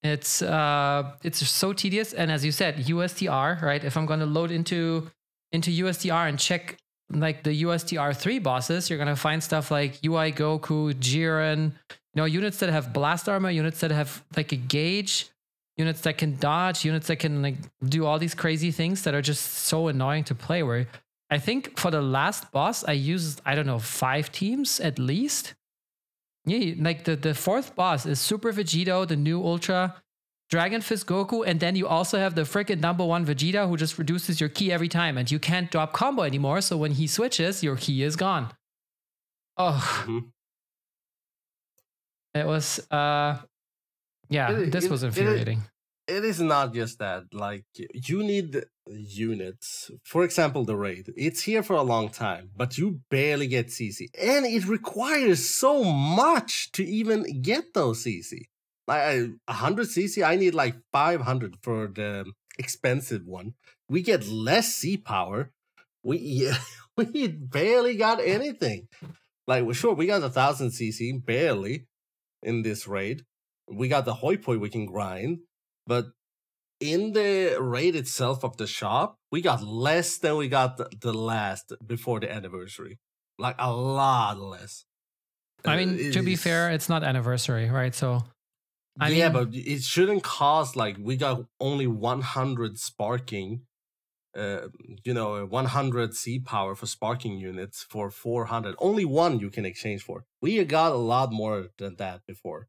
[0.05, 2.12] It's uh it's so tedious.
[2.12, 3.83] And as you said, USTR, right?
[3.83, 5.11] If I'm gonna load into
[5.51, 6.77] into USTR and check
[7.11, 12.27] like the USTR three bosses, you're gonna find stuff like UI Goku, Jiren, you know,
[12.27, 15.31] units that have blast armor, units that have like a gauge,
[15.79, 17.57] units that can dodge, units that can like
[17.88, 20.62] do all these crazy things that are just so annoying to play.
[20.62, 20.87] Where
[21.31, 25.55] I think for the last boss, I used I don't know five teams at least.
[26.47, 30.03] Yeah, like the the fourth boss is Super Vegito, the new Ultra
[30.51, 33.99] Dragon Fist Goku, and then you also have the freaking number one Vegeta who just
[33.99, 36.61] reduces your key every time, and you can't drop combo anymore.
[36.61, 38.53] So when he switches, your key is gone.
[39.57, 40.31] Oh, Mhm.
[42.35, 43.39] it was uh,
[44.29, 45.63] yeah, It- this it- was it infuriating.
[46.07, 47.25] It is not just that.
[47.33, 49.90] Like you need units.
[50.05, 51.12] For example, the raid.
[51.16, 55.85] It's here for a long time, but you barely get CC, and it requires so
[55.85, 58.42] much to even get those CC.
[58.87, 63.55] Like a hundred CC, I need like five hundred for the expensive one.
[63.88, 65.51] We get less Z power.
[66.03, 66.51] We
[66.97, 68.88] we barely got anything.
[69.47, 71.87] Like well, sure, we got a thousand CC barely
[72.42, 73.25] in this raid.
[73.70, 75.38] We got the hoi poi we can grind,
[75.87, 76.07] but
[76.92, 81.12] in the raid itself of the shop, we got less than we got the, the
[81.14, 82.99] last before the anniversary.
[83.38, 84.85] Like a lot less.
[85.64, 87.94] I Uh, mean, it to be fair, it's not anniversary, right?
[87.94, 88.23] So
[89.01, 93.66] I yeah, mean- but it shouldn't cost like we got only 100 sparking,
[94.37, 94.68] uh,
[95.05, 98.77] you know, 100 Z power for sparking units for 400.
[98.79, 100.27] Only one you can exchange for.
[100.42, 102.68] We got a lot more than that before,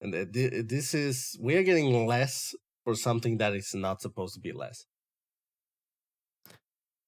[0.00, 4.34] and uh, thi- this is we are getting less for something that is not supposed
[4.34, 4.86] to be less.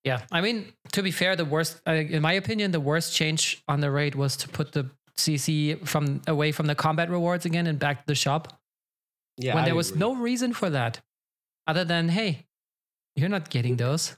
[0.04, 3.62] Yeah, I mean, to be fair, the worst, uh, in my opinion, the worst change
[3.66, 7.66] on the raid was to put the CC from away from the combat rewards again
[7.66, 8.60] and back to the shop
[9.36, 10.00] Yeah, when I there was agree.
[10.00, 11.00] no reason for that,
[11.66, 12.46] other than hey,
[13.16, 14.16] you're not getting those.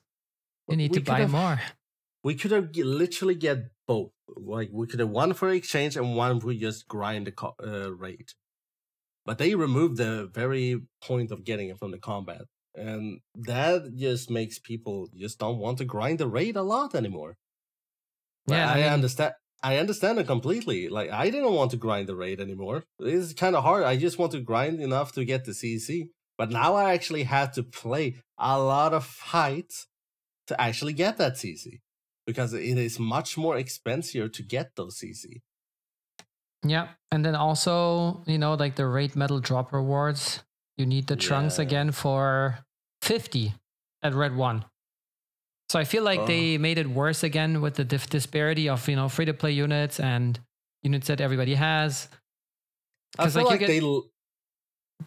[0.68, 1.60] You need We to buy have- more.
[2.22, 4.10] We could have literally get both.
[4.36, 7.94] Like we could have one for exchange and one for just grind the co- uh,
[7.94, 8.32] raid.
[9.28, 14.30] But they removed the very point of getting it from the combat, and that just
[14.30, 17.36] makes people just don't want to grind the raid a lot anymore.
[18.46, 19.34] Yeah, I I, mean- understand.
[19.62, 20.88] I understand it completely.
[20.88, 22.84] Like I didn't want to grind the raid anymore.
[23.00, 23.84] It's kind of hard.
[23.84, 26.08] I just want to grind enough to get the CC.
[26.38, 29.88] But now I actually have to play a lot of fights
[30.46, 31.80] to actually get that CC
[32.26, 35.42] because it is much more expensive to get those CC.
[36.64, 40.42] Yeah, and then also, you know, like the raid medal drop rewards,
[40.76, 41.64] you need the trunks Yeah.
[41.64, 42.58] again for
[43.02, 43.54] 50
[44.02, 44.64] at red 1.
[45.68, 46.26] So I feel like oh.
[46.26, 50.00] they made it worse again with the disparity of, you know, free to play units
[50.00, 50.38] and
[50.82, 52.08] units that everybody has.
[53.18, 54.04] I 'Cause, feel like, like, you get- they l-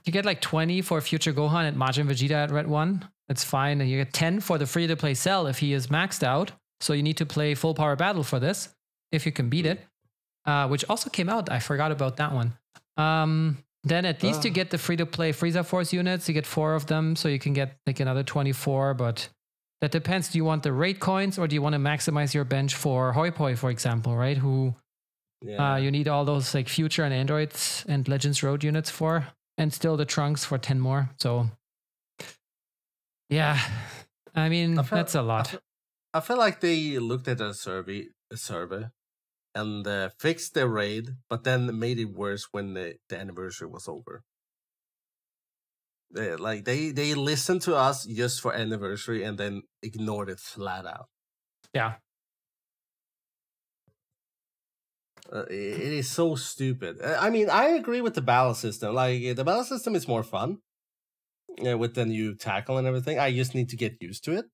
[0.06, 3.10] You get like 20 for future Gohan and Majin Vegeta at red 1.
[3.28, 3.82] That's fine.
[3.82, 6.54] And you get 10 for the free to play cell if he is maxed out.
[6.80, 8.70] So you need to play full power battle for this
[9.12, 9.72] if you can beat hmm.
[9.72, 9.88] it,
[10.46, 11.50] uh, which also came out.
[11.52, 12.54] I forgot about that one.
[12.98, 14.54] Um, then at least you Ah.
[14.54, 16.28] get the free to play Frieza Force units.
[16.28, 17.16] You get four of them.
[17.16, 18.94] So you can get like another 24.
[18.94, 19.30] But
[19.82, 20.30] that depends.
[20.30, 23.14] Do you want the raid coins or do you want to maximize your bench for
[23.14, 24.38] Hoi Poi, for example, right?
[24.38, 24.76] Who
[25.42, 25.74] yeah.
[25.74, 29.28] uh, you need all those like future and androids and legends road units for
[29.58, 31.50] and still the trunks for 10 more so
[33.30, 33.58] yeah
[34.36, 35.60] i mean I feel- that's a lot feel-
[36.14, 38.90] I feel like they looked at a survey, a survey,
[39.56, 43.88] and uh, fixed the raid, but then made it worse when the, the anniversary was
[43.88, 44.24] over.
[46.14, 50.86] They, like they they listened to us just for anniversary and then ignored it flat
[50.86, 51.10] out.
[51.74, 51.98] yeah
[55.32, 57.02] Uh, it is so stupid.
[57.02, 58.94] Uh, I mean, I agree with the battle system.
[58.96, 60.62] Like uh, the battle system is more fun
[61.66, 63.20] uh, with the new tackle and everything.
[63.20, 64.46] I just need to get used to it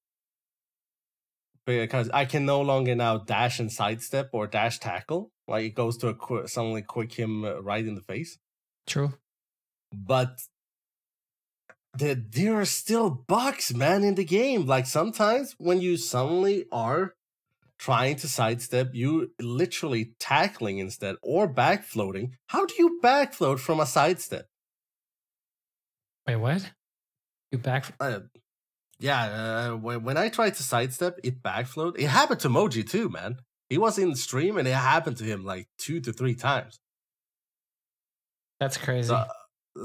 [1.67, 5.31] because I can no longer now dash and sidestep or dash tackle.
[5.47, 8.39] Like it goes to a qu- suddenly quick him uh, right in the face.
[8.87, 9.13] true
[9.93, 10.39] But
[11.93, 14.65] the, there are still bugs, man, in the game.
[14.65, 17.15] Like sometimes when you suddenly are
[17.77, 22.35] trying to sidestep, you literally tackling instead or back floating.
[22.47, 24.47] How do you back float from a sidestep?
[26.27, 26.73] wait what
[27.51, 28.19] you back Uh,
[28.99, 31.99] yeah, uh, when, when I tried to sidestep, it backflowed.
[31.99, 33.37] It happened to Moji too, man.
[33.69, 36.79] He was in the stream and it happened to him like two to three times.
[38.59, 39.09] That's crazy.
[39.09, 39.25] So,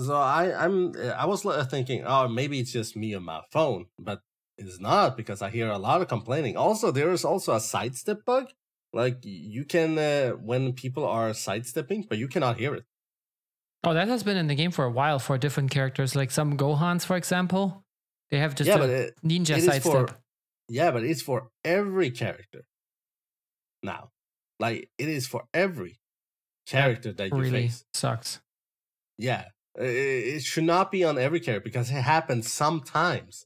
[0.00, 4.20] so I I'm I was thinking, oh, maybe it's just me on my phone, but
[4.56, 6.56] it's not because I hear a lot of complaining.
[6.56, 8.48] Also, there is also a sidestep bug.
[8.94, 12.84] Like you can uh, when people are sidestepping, but you cannot hear it.
[13.84, 16.56] oh, that has been in the game for a while for different characters, like some
[16.56, 17.81] Gohans, for example.
[18.32, 20.08] They have just yeah, a but it, ninja it for
[20.68, 22.62] yeah, but it's for every character.
[23.82, 24.10] Now,
[24.58, 26.00] like it is for every
[26.66, 27.84] character that you really face.
[27.92, 28.40] sucks.
[29.18, 29.44] Yeah,
[29.78, 33.44] i- i- it should not be on every character because it happens sometimes,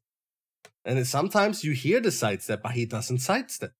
[0.85, 3.72] and it, sometimes you hear the sidestep, but he doesn't sidestep.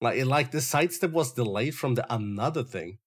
[0.00, 2.98] Like it- like the sidestep was delayed from the another thing.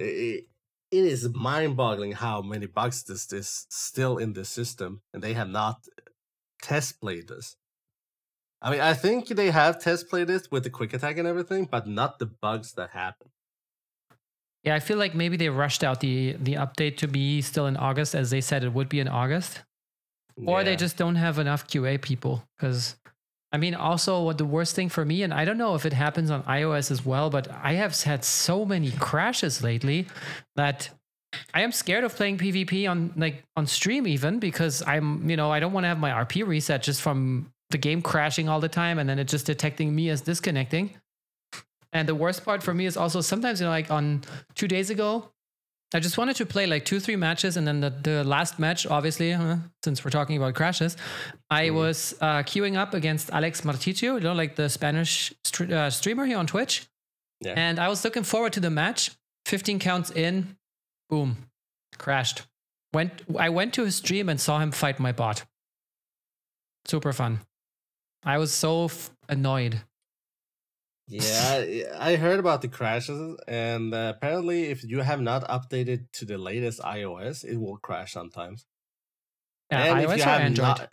[0.00, 0.42] I- i-
[0.90, 5.48] it is mind-boggling how many bugs this is still in the system, and they have
[5.50, 5.86] not
[6.64, 7.56] test played this.
[8.62, 11.66] I mean, I think they have test played it with the quick attack and everything,
[11.70, 13.28] but not the bugs that happen.
[14.62, 17.76] Yeah, I feel like maybe they rushed out the the update to be still in
[17.76, 19.62] August, as they said it would be in August,
[20.46, 22.42] or they just don't have enough QA people.
[22.56, 22.96] Because,
[23.52, 25.92] I mean, also what the worst thing for me, and I don't know if it
[25.92, 30.06] happens on iOS as well, but I have had so many crashes lately
[30.56, 30.88] that
[31.52, 35.50] I am scared of playing PvP on like on stream even because I'm you know
[35.50, 38.68] I don't want to have my RP reset just from the game crashing all the
[38.68, 40.90] time and then it just detecting me as disconnecting.
[41.92, 44.22] And the worst part for me is also sometimes, you know, like on
[44.54, 45.30] two days ago,
[45.94, 47.56] I just wanted to play like two, three matches.
[47.56, 50.96] And then the, the last match, obviously, uh, since we're talking about crashes,
[51.50, 51.74] I Mhm.
[51.74, 56.26] was uh, queuing up against Alex Marticio, you know, like the Spanish stre- uh, streamer
[56.26, 56.86] here on Twitch.
[57.40, 57.54] Yeah.
[57.56, 59.12] And I was looking forward to the match.
[59.46, 60.56] 15 counts in,
[61.14, 61.36] boom,
[61.96, 62.42] crashed.
[62.92, 63.22] Went.
[63.38, 65.44] I went to his stream and saw him fight my bot.
[66.86, 67.40] Super fun.
[68.24, 69.82] I was so f- annoyed.
[71.06, 71.66] Yeah,
[72.00, 76.38] I, heard about the crashes, and uh, apparently, if you have not updated to the
[76.38, 78.66] latest iOS, it will crash sometimes.
[79.70, 80.66] Yeah, and if iOS you or have Android?
[80.66, 80.92] not,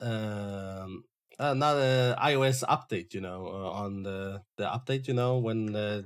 [0.00, 1.04] um,
[1.38, 5.74] uh, not a iOS update, you know, uh, on the the update, you know, when
[5.76, 6.02] uh,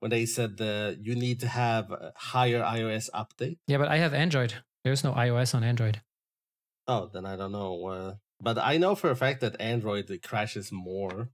[0.00, 3.58] when they said uh, you need to have a higher iOS update.
[3.66, 4.54] Yeah, but I have Android.
[4.84, 6.00] There's no iOS on Android.
[6.86, 7.86] Oh, then I don't know.
[7.86, 11.30] Uh, but I know for a fact that Android crashes more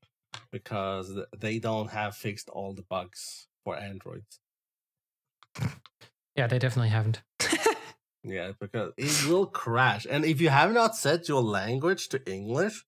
[0.50, 4.24] because they don't have fixed all the bugs for Android.
[6.35, 7.22] Yeah, they definitely haven't.
[8.27, 12.87] Yeah, because it will crash, and if you have not set your language to English,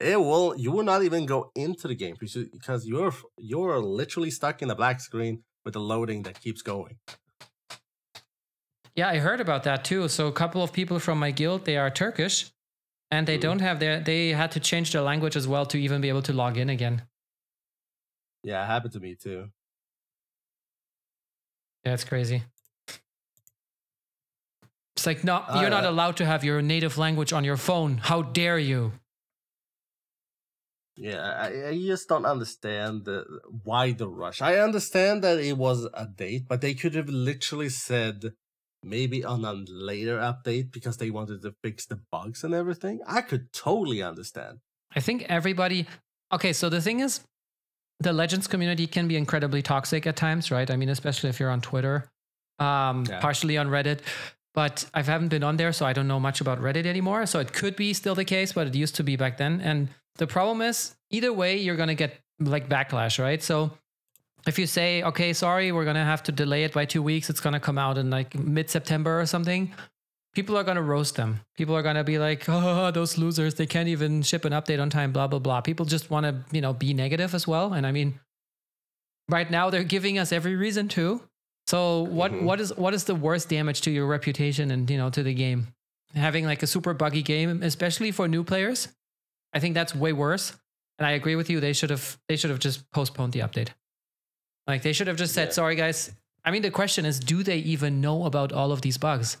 [0.00, 0.56] it will.
[0.56, 4.62] You will not even go into the game because you- because you're you're literally stuck
[4.62, 6.98] in a black screen with the loading that keeps going.
[8.96, 10.08] Yeah, I heard about that too.
[10.08, 12.52] So a couple of people from my guild, they are Turkish,
[13.10, 13.40] and they Mhm.
[13.42, 14.00] don't have their.
[14.00, 16.68] They had to change their language as well to even be able to log in
[16.70, 17.02] again.
[18.44, 19.50] Yeah, it happened to me too.
[21.84, 22.44] Yeah, it's crazy.
[24.96, 27.98] It's like no, you're not Uh, allowed to have your native language on your phone.
[27.98, 28.92] How dare you?
[30.96, 33.24] Yeah, I, I just don't understand the,
[33.64, 34.40] why the rush.
[34.40, 38.32] I understand that it was a date, but they could have literally said
[38.82, 43.00] maybe on a later update because they wanted to fix the bugs and everything.
[43.06, 44.58] I could totally understand.
[44.94, 45.86] I think everybody.
[46.32, 47.20] Okay, so the thing is,
[48.00, 50.70] the Legends community can be incredibly toxic at times, right?
[50.70, 52.08] I mean, especially if you're on Twitter,
[52.58, 53.20] um, Yeah.
[53.20, 54.00] partially on Reddit.
[54.52, 57.26] But I haven't been on there, so I don't know much about Reddit anymore.
[57.26, 59.60] So it could be still the case, but it used to be back then.
[59.60, 63.42] And the problem is, either way, you're gonna get like backlash, right?
[63.42, 63.70] So
[64.46, 67.40] if you say, okay, sorry, we're gonna have to delay it by two weeks, it's
[67.40, 69.72] gonna come out in like mid September or something.
[70.34, 71.40] People are gonna roast them.
[71.56, 73.54] People are gonna be like, "Oh, those losers!
[73.54, 75.60] They can't even ship an update on time." Blah blah blah.
[75.60, 77.72] People just want to, you know, be negative as well.
[77.72, 78.18] And I mean,
[79.28, 81.22] right now they're giving us every reason to.
[81.66, 82.42] So what Mhm.
[82.42, 85.34] what is what is the worst damage to your reputation and you know to the
[85.34, 85.68] game?
[86.14, 88.88] Having like a super buggy game, especially for new players,
[89.54, 90.52] I think that's way worse.
[90.98, 91.60] And I agree with you.
[91.60, 93.70] They should have they should have just postponed the update.
[94.66, 95.52] Like they should have just said, Yeah.
[95.52, 96.12] "Sorry, guys."
[96.44, 99.38] I mean, the question is, do they even know about all of these bugs?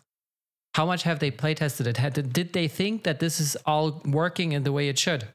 [0.74, 1.98] How much have they play tested it?
[1.98, 5.28] Had, did they think that this is all working in the way it should?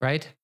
[0.00, 0.34] Right?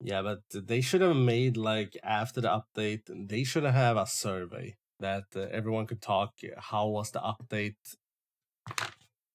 [0.00, 4.76] Yeah, but they should have made like after the update, they should have a survey
[5.00, 6.34] that uh, everyone could talk.
[6.56, 7.96] How was the update?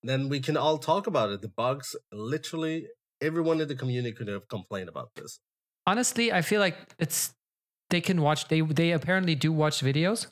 [0.03, 1.41] Then we can all talk about it.
[1.41, 2.87] The bugs, literally,
[3.21, 5.39] everyone in the community could have complained about this.
[5.85, 7.33] honestly i feel like it's
[7.89, 10.27] they can watch they they apparently do watch videos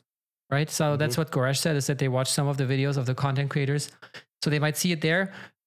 [0.50, 3.04] right so that's what goresh said is that they watch some of the videos of
[3.10, 3.90] the content creators
[4.42, 5.22] so they might see it there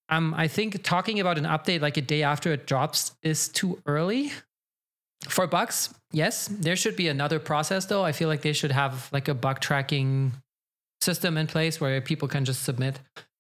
[0.10, 3.72] um i think talking about an update like a day after it drops is too
[3.86, 4.32] early
[5.30, 8.04] for bugs, yes, there should be another process though.
[8.04, 10.34] I feel like they should have like a bug tracking
[11.02, 13.00] system in place where people can just submit,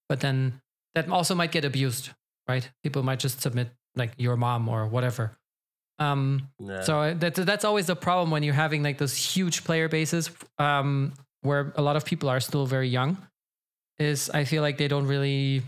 [0.09, 0.61] but then
[0.93, 2.11] that also might get abused,
[2.47, 2.69] right?
[2.83, 5.37] People might just submit like your mom or whatever.
[5.99, 6.49] Um,
[6.83, 11.13] so that, that's always the problem when you're having like those huge player bases um,
[11.41, 13.17] where a lot of people are still very young.
[13.97, 15.61] Is I feel like they don't really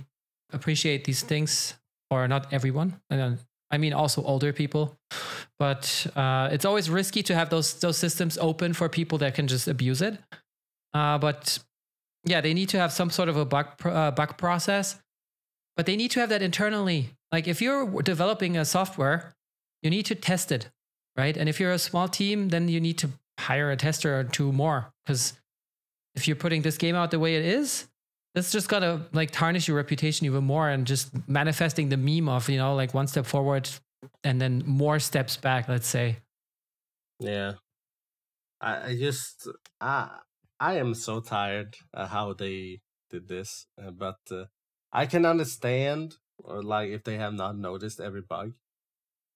[0.52, 1.76] appreciate these things,
[2.12, 3.00] or not everyone.
[3.10, 3.40] And
[3.72, 4.98] I mean, also older people.
[5.60, 9.48] But uh, it's always risky to have those those systems open for people that can
[9.48, 10.20] just abuse it.
[10.94, 11.60] Uh, but
[12.24, 15.00] yeah, they need to have some sort of a bug uh, bug process,
[15.76, 17.12] but they need to have that internally.
[17.32, 19.34] Like if you're developing a software,
[19.82, 20.70] you need to test it,
[21.16, 21.36] right?
[21.36, 23.10] And if you're a small team, then you need to
[23.40, 25.34] hire a tester or two more because
[26.16, 27.88] if you're putting this game out the way it is,
[28.34, 32.50] that's just gonna like tarnish your reputation even more and just manifesting the meme of
[32.50, 33.70] you know like one step forward
[34.24, 35.68] and then more steps back.
[35.68, 36.18] Let's say.
[37.20, 37.54] Yeah.
[38.62, 39.48] I, I just
[39.80, 40.10] I
[40.60, 44.46] I am so tired of how they did this, uh, but uh,
[44.92, 48.54] I can understand or like if they have not noticed every bug,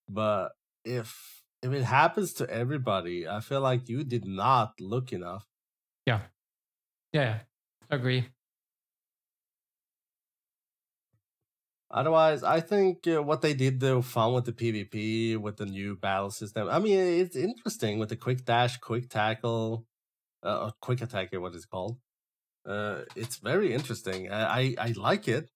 [0.10, 0.54] but
[0.84, 5.48] if if it happens to everybody, I feel like you did not look enough.
[6.06, 6.28] Yeah,
[7.14, 7.44] yeah,
[7.90, 8.30] agree.
[11.90, 15.96] Otherwise, I think uh, what they did though, fun with the PvP, with the new
[15.98, 16.70] battle system.
[16.70, 19.86] I mean, it's interesting with the quick dash, quick tackle,
[20.44, 21.98] uh, quick attack, what it's called.
[22.66, 24.32] Uh, it's very interesting.
[24.32, 25.50] I, I I like it.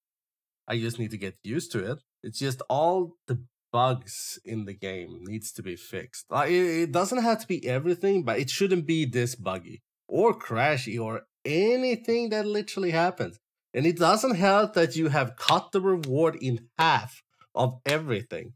[0.68, 2.00] I just need to get used to it.
[2.24, 6.26] It's just all the bugs in the game needs to be fixed.
[6.30, 10.38] Like it, it doesn't have to be everything, but it shouldn't be this buggy or
[10.38, 13.38] crashy or anything that literally happens.
[13.74, 17.22] And it doesn't help that you have cut the reward in half
[17.54, 18.54] of everything.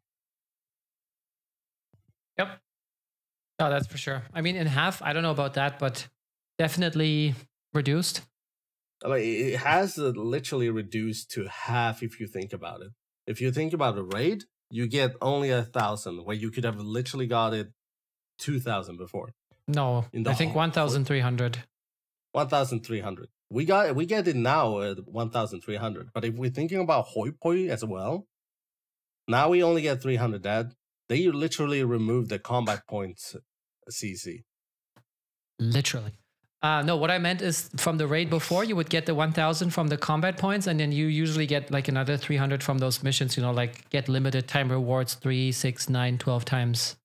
[2.38, 2.60] Yep.
[3.60, 4.24] No, that's for sure.
[4.34, 6.08] I mean, in half, I don't know about that, but
[6.60, 7.34] definitely
[7.74, 8.22] reduced.
[9.04, 12.92] I mean, it has literally reduced to half if you think about it.
[13.26, 16.80] If you think about a raid, you get only a thousand, where you could have
[16.80, 17.72] literally got it
[18.38, 19.34] two thousand before.
[19.68, 21.64] No, I think 1,300.
[22.32, 23.30] One thousand three hundred.
[23.50, 26.10] We got we get it now at one thousand three hundred.
[26.14, 28.28] But if we're thinking about hoi poi as well,
[29.28, 30.44] now we only get three hundred.
[30.44, 30.74] Dad,
[31.08, 33.36] they literally removed the combat points
[33.90, 34.44] CC.
[35.58, 36.19] Literally.
[36.62, 39.70] Uh, no, what I meant is from the raid before, you would get the 1,000
[39.70, 43.38] from the combat points, and then you usually get like another 300 from those missions,
[43.38, 46.98] you know, like get limited time rewards three, six, nine, 12 times.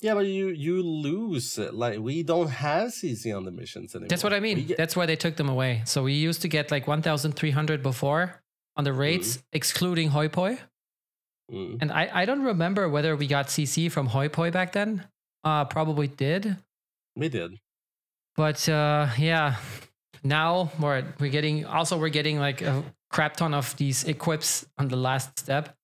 [0.00, 1.74] Yeah, but you you lose it.
[1.74, 4.08] like we don't have CC on the missions anymore.
[4.08, 4.66] That's what I mean.
[4.66, 5.82] get- That's why they took them away.
[5.84, 8.42] So we used to get like 1,300 before
[8.76, 10.58] on the raids, excluding hoi poi.
[11.52, 11.78] Mm.
[11.82, 15.06] And I, I don't remember whether we got CC from hoi poi back then.
[15.44, 16.56] Uh, probably did.
[17.14, 17.52] We did.
[18.36, 19.56] But uh, yeah,
[20.24, 24.88] now we're we're getting also we're getting like a crap ton of these equips on
[24.88, 25.76] the last step.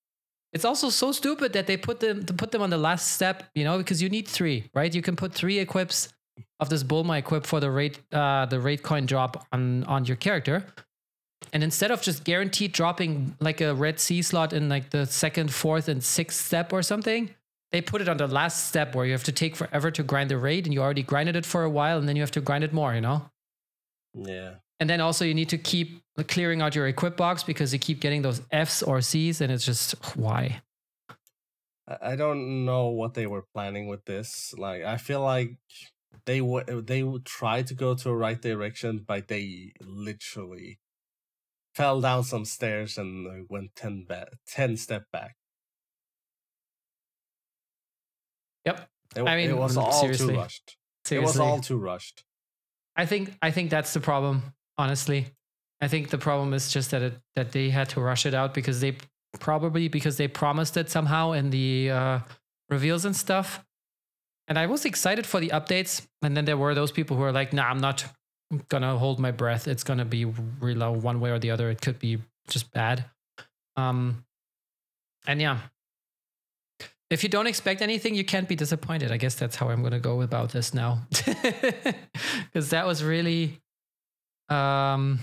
[0.53, 3.45] It's also so stupid that they put them to put them on the last step,
[3.55, 4.95] you know, because you need three, right?
[4.95, 6.09] You can put three equips
[6.61, 10.17] of this Bulma equip for the rate uh, the rate coin drop on on your
[10.17, 10.65] character.
[11.53, 15.53] And instead of just guaranteed dropping like a red C slot in like the second,
[15.53, 17.31] fourth, and sixth step or something,
[17.73, 20.31] they put it on the last step where you have to take forever to grind
[20.31, 22.41] the raid and you already grinded it for a while and then you have to
[22.41, 23.31] grind it more, you know?
[24.15, 24.57] Yeah.
[24.81, 28.01] And then also you need to keep clearing out your equip box because you keep
[28.01, 30.63] getting those Fs or Cs and it's just why?
[31.87, 34.53] I- don't know what they were planning with this.
[34.59, 35.57] Like, I feel like
[36.27, 40.81] they would they would try to go to a right direction, but they literally
[41.75, 45.38] fell down some stairs and went ten back, ten step back.
[48.65, 48.89] Yep.
[49.17, 50.35] It, I it mean, was all seriously.
[50.35, 50.77] too rushed.
[51.05, 51.25] Seriously.
[51.25, 52.25] It was all too rushed.
[52.97, 54.43] I think I think that's the problem,
[54.77, 55.27] honestly.
[55.81, 58.55] I think the problem is just that it that they had to rush it out
[58.55, 58.97] because they
[59.39, 62.19] probably because they promised it somehow in the uh,
[62.69, 63.65] reveals and stuff.
[64.49, 67.33] And I was excited for the updates, and then there were those people who were
[67.33, 68.05] like, "Nah, I'm not
[68.69, 69.69] gonna hold my breath.
[69.69, 71.71] It's gonna be real low one way or the other.
[71.71, 73.05] It could be just bad."
[73.77, 74.25] Um,
[75.27, 75.59] and yeah,
[77.11, 79.11] if you don't expect anything, you can't be disappointed.
[79.13, 83.61] I guess that's how I'm gonna go about this now, because that was really,
[84.49, 85.19] um,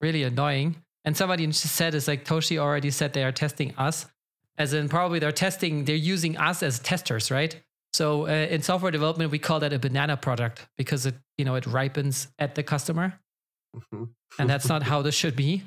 [0.00, 0.76] really annoying.
[1.04, 4.06] And somebody just said it's like Toshi already said they are testing us,
[4.58, 7.58] as in probably they're testing, they're using us as testers, right?
[7.92, 11.54] So uh, in software development, we call that a banana product because it, you know,
[11.56, 13.18] it ripens at the customer,
[13.76, 14.08] Mhm.
[14.38, 15.62] and that's not how this should be,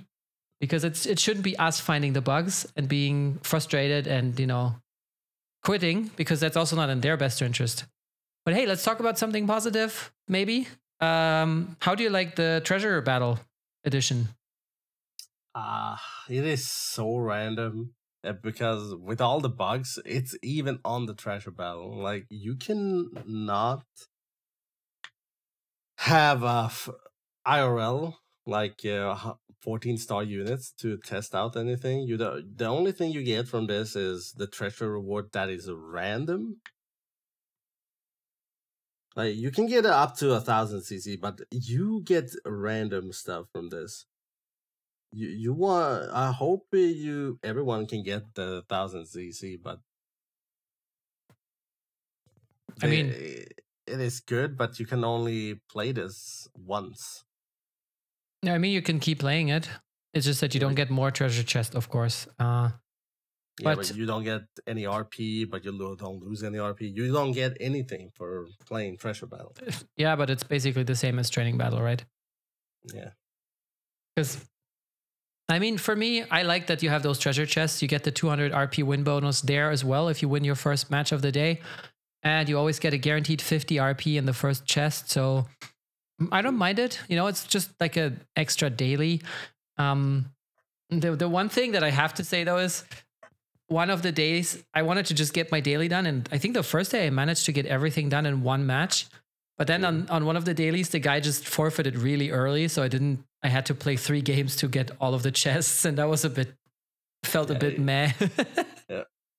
[0.59, 4.75] because it's it shouldn't be us finding the bugs and being frustrated and you know
[5.63, 7.85] quitting because that's also not in their best interest.
[8.45, 10.67] But hey, let's talk about something positive, maybe.
[10.99, 13.39] Um, how do you like the treasure battle
[13.83, 14.29] edition?
[15.55, 17.93] Ah, it is so random
[18.23, 21.95] uh, because with all the bugs, it's even on the treasure battle.
[22.01, 23.85] Like you can not
[25.97, 26.89] have a f-
[27.45, 29.33] IRL like uh,
[29.63, 32.01] 14 star units to test out anything.
[32.07, 35.69] You do, the only thing you get from this is the treasure reward that is
[35.71, 36.57] random.
[39.15, 43.69] Like you can get up to a thousand CC, but you get random stuff from
[43.69, 44.05] this.
[45.13, 46.09] You you want?
[46.11, 49.79] I hope you everyone can get the thousand CC, but
[52.81, 53.47] I mean- they-
[53.85, 57.25] it is good, but you can only play this once.
[58.47, 59.69] I mean, you can keep playing it.
[60.13, 62.27] It's just that you don't get more treasure chest, of course.
[62.39, 62.69] Uh,
[63.59, 66.87] Yeah, But- but you don't get any RP, but you don't lose any RP.
[66.87, 69.53] You don't get anything for playing treasure battle.
[69.95, 72.03] yeah, but it's basically the same as training battle, right?
[72.91, 73.11] Yeah,
[74.15, 74.43] Because,
[75.47, 77.79] I mean, for me, I like that you have those treasure chests.
[77.83, 80.89] You get the 200 RP win bonus there as well if you win your first
[80.89, 81.61] match of the day.
[82.23, 85.11] And you always get a guaranteed 50 RP in the first chest.
[85.11, 85.45] So
[86.31, 86.99] I don't mind it.
[87.07, 89.21] You know, it's just like a extra daily.
[89.77, 90.31] Um,
[90.89, 92.83] the, the one thing that I have to say though is
[93.67, 96.05] one of the days I wanted to just get my daily done.
[96.05, 99.07] And I think the first day I managed to get everything done in one match.
[99.57, 102.67] But then on, on one of the dailies, the guy just forfeited really early.
[102.67, 105.85] So I didn't, I had to play three games to get all of the chests.
[105.85, 106.53] And that was a bit,
[107.23, 107.79] felt a Yeah, bit yeah.
[107.83, 108.11] meh.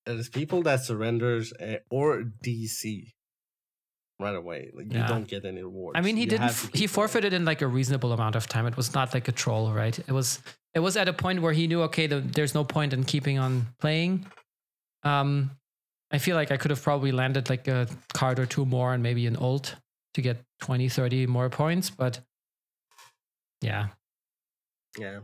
[0.06, 3.12] there's people that surrenders uh, or DC
[4.20, 4.70] right away.
[4.74, 5.96] Like you don't get any rewards.
[5.98, 8.66] I mean, he You didn't, f- he forfeited in like a reasonable amount of time.
[8.66, 9.98] It was not like a troll, right?
[9.98, 10.40] It was,
[10.74, 13.38] it was at a point where he knew, okay, the, there's no point in keeping
[13.38, 14.26] on playing.
[15.02, 15.50] Um,
[16.10, 19.02] I feel like I could have probably landed like a card or two more and
[19.02, 19.74] maybe an ult
[20.14, 21.90] to get 20, 30 more points.
[21.90, 22.20] But
[23.60, 23.88] yeah,
[24.98, 25.20] Yeah,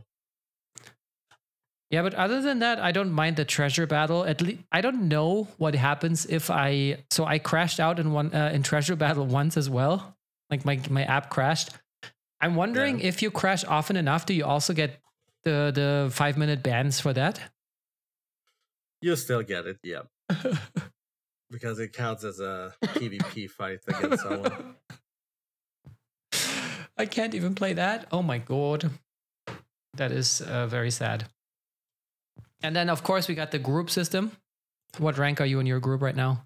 [1.91, 4.23] Yeah, but other than that, I don't mind the treasure battle.
[4.23, 7.03] At least I don't know what happens if I.
[7.11, 10.15] So I crashed out in one uh, in treasure battle once as well.
[10.49, 11.69] Like my my app crashed.
[12.39, 13.07] I'm wondering Yeah.
[13.07, 14.99] if you crash often enough, do you also get
[15.43, 17.39] the the five minute bans for that?
[19.01, 19.77] you still get it.
[19.83, 20.03] Yeah,
[21.49, 24.75] because it counts as a PvP fight against someone.
[26.97, 28.05] I can't even play that.
[28.11, 28.91] Oh my god,
[29.95, 31.25] that is uh, very sad.
[32.63, 34.31] And then of course we got the group system.
[34.97, 36.45] What rank are you in your group right now?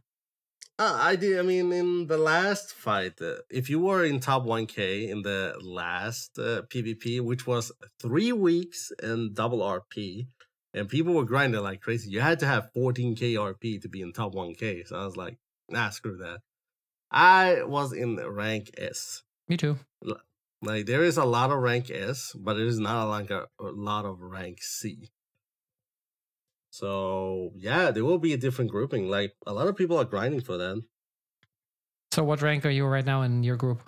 [0.78, 1.39] Uh, I did.
[1.39, 5.55] I mean, in the last fight, uh, if you were in top 1K in the
[5.61, 10.28] last uh, PvP, which was three weeks and double RP,
[10.74, 14.11] and people were grinding like crazy, you had to have 14K RP to be in
[14.11, 14.86] top 1K.
[14.86, 15.38] So I was like,
[15.70, 16.39] nah, screw that.
[17.09, 19.24] I was in rank S.
[19.47, 19.78] Me too.
[20.61, 23.72] Like there is a lot of rank S, but there is not like a, a
[23.72, 25.09] lot of rank C.
[26.76, 29.07] So yeah, there will be a different grouping.
[29.07, 30.84] Like a lot of people are grinding for that.
[32.11, 33.80] So what rank are you right now in your group?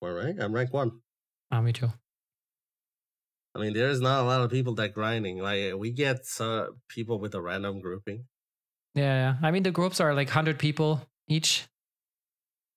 [0.00, 0.40] What rank?
[0.40, 1.02] I'm rank one.
[1.52, 1.90] Ah, me too.
[3.54, 5.38] I mean, there is not a lot of people that grinding.
[5.38, 8.26] Like we get uh, people with a random grouping.
[8.96, 9.34] Yeah, yeah.
[9.40, 11.68] I mean, the groups are like 100 people each.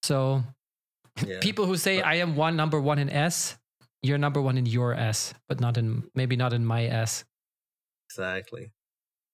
[0.04, 0.44] So
[1.26, 1.40] Yeah.
[1.42, 3.58] people who say, I am one number one in S,
[4.04, 7.26] you're number one in your S, but not in, maybe not in my S.
[8.08, 8.72] exactly.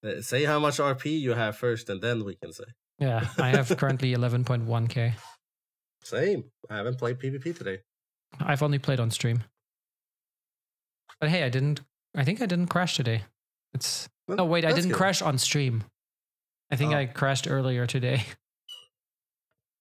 [0.08, 2.64] Uh, Say how much RP you have first, and then we can say.
[2.99, 5.14] Yeah, I have currently 11.1K.
[6.03, 6.45] Same.
[6.70, 7.80] I haven't played PvP today.
[8.39, 9.43] I've only played on stream.
[11.20, 11.82] But hey, I didn't,
[12.16, 13.24] I think I didn't crash today.
[13.74, 14.97] It's, Well, no, wait, I didn't good.
[14.97, 15.84] crash on stream.
[16.72, 16.97] I think Oh.
[16.97, 18.24] I crashed earlier today.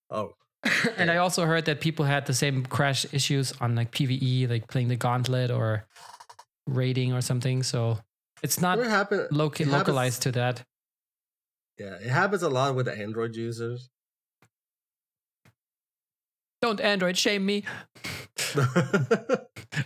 [0.09, 0.35] Oh,
[0.97, 4.69] and I also heard that people had the same crash issues on like PVE, like
[4.69, 5.85] playing the gauntlet or
[6.69, 7.65] raiding or something.
[7.65, 7.99] So
[8.43, 10.65] it's not it happen- loca- it happens- localized to that.
[11.79, 13.91] Yeah, it happens a lot with the Android users.
[16.63, 17.65] Don't Android shame me.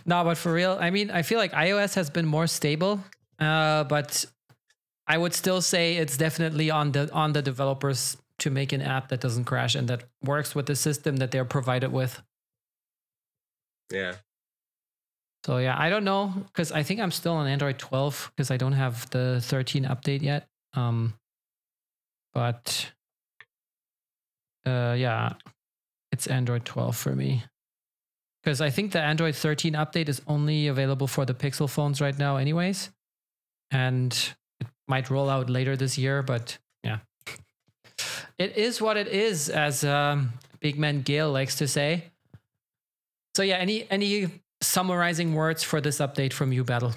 [0.05, 3.03] No, but for real, I mean, I feel like iOS has been more stable,
[3.39, 4.25] uh, but
[5.05, 9.09] I would still say it's definitely on the on the developers to make an app
[9.09, 12.21] that doesn't crash and that works with the system that they're provided with.
[13.91, 14.15] yeah.
[15.45, 18.57] So yeah, I don't know because I think I'm still on Android 12 because I
[18.57, 20.47] don't have the 13 update yet.
[20.73, 21.13] Um,
[22.33, 22.91] but
[24.65, 25.33] uh, yeah,
[26.11, 27.43] it's Android 12 for me
[28.43, 32.17] because I think the Android 13 update is only available for the Pixel phones right
[32.17, 32.89] now, anyways,
[33.71, 34.11] and
[34.59, 36.23] it might roll out later this year.
[36.23, 36.99] But yeah,
[38.37, 42.11] it is what it is, as um, Big Man Gale likes to say.
[43.35, 44.29] So yeah, any any
[44.61, 46.93] summarizing words for this update from you, Battle?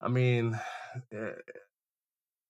[0.00, 0.58] I mean,
[1.12, 1.32] eh,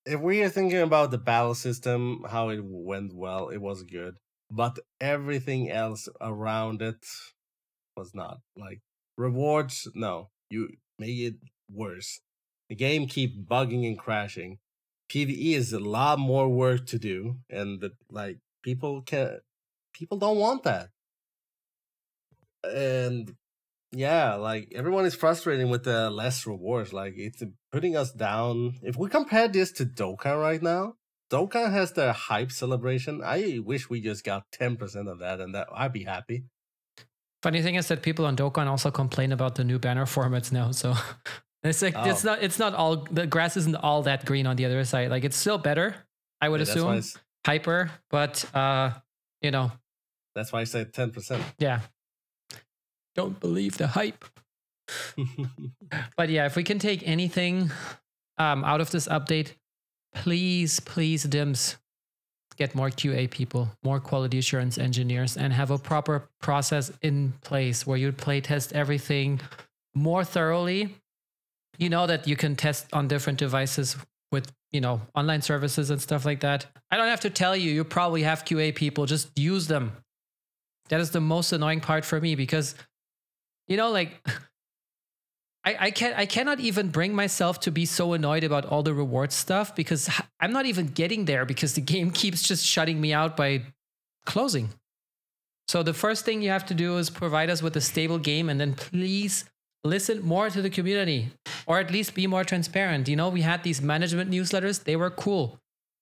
[0.06, 4.16] if we are thinking about the battle system, how it went well, it was good,
[4.50, 7.04] but everything else around it
[7.96, 8.38] was not.
[8.56, 8.80] Like
[9.16, 11.34] rewards, no, you make it
[11.70, 12.20] worse.
[12.68, 14.58] The game keep bugging and crashing.
[15.10, 19.38] PVE is a lot more work to do, and the, like people can
[19.92, 20.88] people don't want that.
[22.64, 23.34] And
[23.94, 26.92] yeah, like everyone is frustrating with the less rewards.
[26.92, 27.42] Like it's
[27.72, 28.74] putting us down.
[28.82, 30.94] If we compare this to Dokkan right now,
[31.30, 33.22] Dokkan has their hype celebration.
[33.24, 36.44] I wish we just got ten percent of that, and that I'd be happy.
[37.42, 40.70] Funny thing is that people on Dokkan also complain about the new banner formats now.
[40.72, 40.94] So
[41.62, 42.10] it's like oh.
[42.10, 45.10] it's not it's not all the grass isn't all that green on the other side.
[45.10, 45.94] Like it's still better,
[46.40, 47.02] I would yeah, assume,
[47.46, 48.90] hyper, but uh,
[49.40, 49.72] you know.
[50.34, 51.44] That's why I said ten percent.
[51.58, 51.80] Yeah,
[53.14, 54.24] don't believe the hype.
[56.16, 57.70] but yeah, if we can take anything
[58.38, 59.52] um, out of this update,
[60.14, 61.76] please, please, Dimps,
[62.56, 67.86] get more QA people, more quality assurance engineers, and have a proper process in place
[67.86, 69.40] where you play test everything
[69.94, 70.96] more thoroughly.
[71.78, 73.96] You know that you can test on different devices
[74.30, 76.66] with you know online services and stuff like that.
[76.90, 79.06] I don't have to tell you, you probably have QA people.
[79.06, 79.92] Just use them.
[80.90, 82.74] That is the most annoying part for me because
[83.68, 84.20] you know, like
[85.64, 88.94] I, I can I cannot even bring myself to be so annoyed about all the
[88.94, 90.10] reward stuff because
[90.40, 93.62] I'm not even getting there because the game keeps just shutting me out by
[94.26, 94.70] closing.
[95.66, 98.50] So the first thing you have to do is provide us with a stable game
[98.50, 99.46] and then please
[99.82, 101.30] listen more to the community
[101.66, 103.08] or at least be more transparent.
[103.08, 105.58] You know, we had these management newsletters, they were cool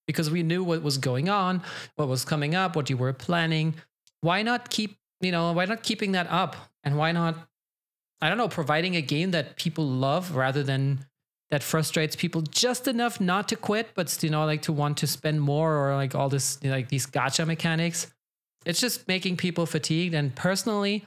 [0.07, 1.63] because we knew what was going on,
[1.95, 3.75] what was coming up, what you were planning.
[4.21, 6.57] Why not keep, you know, why not keeping that up?
[6.83, 7.37] And why not
[8.23, 11.05] I don't know, providing a game that people love rather than
[11.51, 15.07] that frustrates people just enough not to quit, but you know, like to want to
[15.07, 18.07] spend more or like all this, you know, like these gacha mechanics.
[18.65, 20.15] It's just making people fatigued.
[20.15, 21.07] And personally,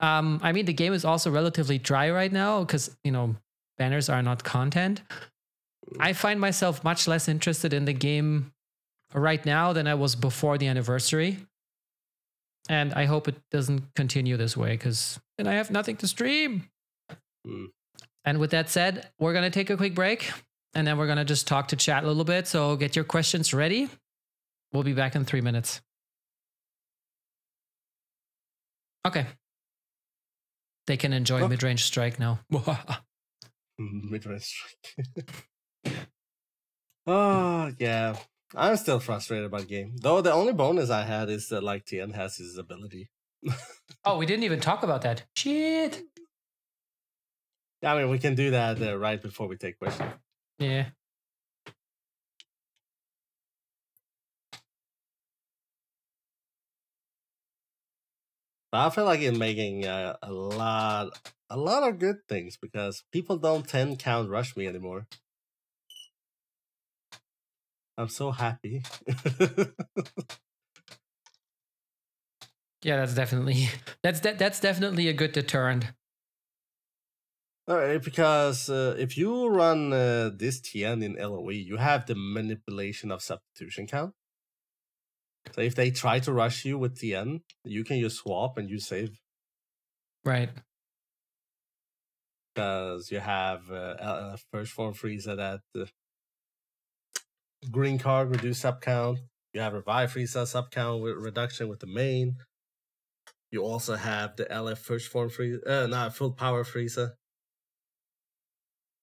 [0.00, 3.36] um, I mean, the game is also relatively dry right now because you know
[3.78, 5.02] banners are not content.
[6.00, 8.52] I find myself much less interested in the game
[9.14, 11.38] right now than I was before the anniversary.
[12.68, 16.68] And I hope it doesn't continue this way because then I have nothing to stream.
[17.46, 17.66] Mm.
[18.24, 20.30] And with that said, we're going to take a quick break
[20.74, 22.46] and then we're going to just talk to chat a little bit.
[22.46, 23.88] So get your questions ready.
[24.72, 25.80] We'll be back in three minutes.
[29.06, 29.26] Okay.
[30.86, 31.48] They can enjoy oh.
[31.48, 32.40] mid range strike now.
[33.78, 34.54] mid range
[34.94, 35.30] strike.
[37.06, 38.16] oh, yeah.
[38.54, 39.96] I'm still frustrated about the game.
[39.96, 43.08] Though the only bonus I had is that like Tien has his ability.
[44.04, 45.24] Oh, we didn't even talk about that.
[45.34, 46.02] Shit.
[47.82, 50.12] I mean, we can do that uh, right before we take questions.
[50.58, 50.86] Yeah.
[58.72, 63.36] I feel like in making uh, a lot, a lot of good things because people
[63.38, 65.06] don't 10 count rush me anymore.
[67.96, 68.82] I'm so happy.
[72.86, 73.68] yeah, that's definitely
[74.02, 75.86] that's that, that's definitely a good deterrent.
[77.66, 82.14] All right, because uh, if you run uh, this Tien in LOE, you have the
[82.14, 84.14] manipulation of substitution count.
[85.50, 88.78] So if they try to rush you with Tien, you can just swap and you
[88.78, 89.18] save.
[90.24, 90.50] Right.
[92.54, 95.86] Because you have uh, first form Frieza that uh,
[97.68, 99.18] green card reduce sub count.
[99.52, 102.36] You have revive Frieza sub count with reduction with the main.
[103.52, 107.12] You also have the LF first form free, uh, not full power Frieza.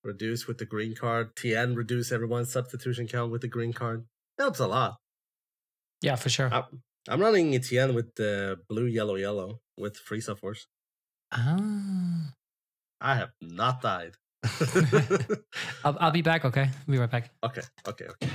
[0.04, 1.36] Reduce with the green card.
[1.36, 4.06] Tien reduce everyone's substitution count with the green card.
[4.38, 4.98] Helps a lot.
[6.02, 6.54] Yeah, for sure.
[6.54, 6.64] I,
[7.08, 10.68] am running Tien with the blue, yellow, yellow with Frieza Force.
[11.32, 12.34] Ah.
[13.00, 14.14] I have not died.
[15.86, 16.44] I'll, I'll be back.
[16.44, 16.64] Okay.
[16.64, 17.32] I'll be right back.
[17.44, 17.62] Okay.
[17.88, 18.06] Okay.
[18.06, 18.30] Okay.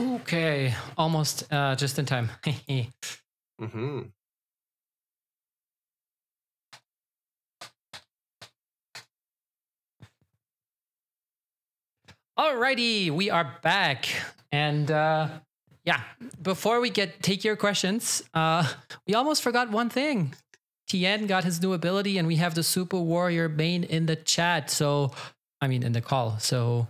[0.00, 2.30] Okay, almost uh, just in time.
[3.60, 4.00] Mm-hmm.
[12.38, 14.08] Alrighty, we are back.
[14.50, 15.28] And uh,
[15.84, 16.00] yeah,
[16.40, 18.66] before we get take your questions, uh,
[19.06, 20.34] we almost forgot one thing.
[20.88, 24.70] Tien got his new ability, and we have the Super Warrior main in the chat.
[24.70, 25.12] So,
[25.60, 26.38] I mean, in the call.
[26.38, 26.88] So,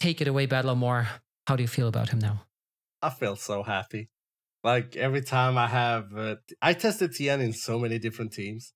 [0.00, 1.06] take it away, Battlemore.
[1.46, 2.42] How do you feel about him now?
[3.02, 4.08] I feel so happy.
[4.62, 8.72] Like every time I have, uh, I tested Tien in so many different teams.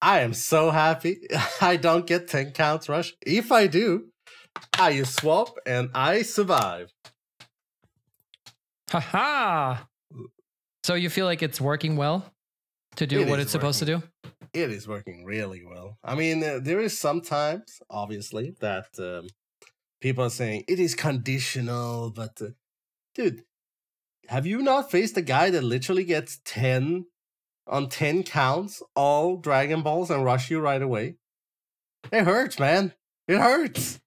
[0.00, 1.18] I am so happy
[1.60, 3.12] I don't get 10 counts rush.
[3.26, 4.06] If I do,
[4.78, 6.90] I use swap and I survive.
[8.90, 9.84] Haha.
[10.82, 12.32] So you feel like it's working well
[12.96, 14.02] to do It what it's supposed to do?
[14.54, 15.98] It is working really well.
[16.02, 19.28] I mean, uh, there is sometimes, obviously, that um,
[20.00, 22.48] people are saying it is conditional, but uh,
[23.14, 23.44] dude,
[24.28, 27.06] have you not faced a guy that literally gets 10
[27.66, 31.16] on 10 counts, all Dragon Balls, and rush you right away?
[32.12, 32.94] It hurts, man.
[33.28, 34.00] It hurts.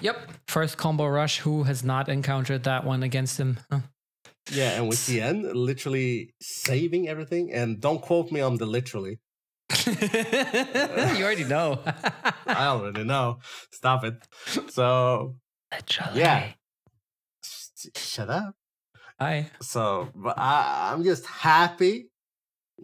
[0.00, 0.32] Yep.
[0.48, 1.38] First combo rush.
[1.38, 3.60] Who has not encountered that one against him?
[3.70, 3.80] Huh.
[4.50, 7.52] Yeah, and with the end, literally saving everything.
[7.52, 9.20] And don't quote me on the literally.
[9.86, 11.80] you already know.
[12.46, 13.38] I already know.
[13.72, 14.14] Stop it.
[14.70, 15.36] So,
[15.72, 16.20] Literally.
[16.20, 16.52] Yeah.
[17.44, 18.54] sh- shut up.
[19.18, 19.50] Hi.
[19.60, 22.08] So, but I, I'm just happy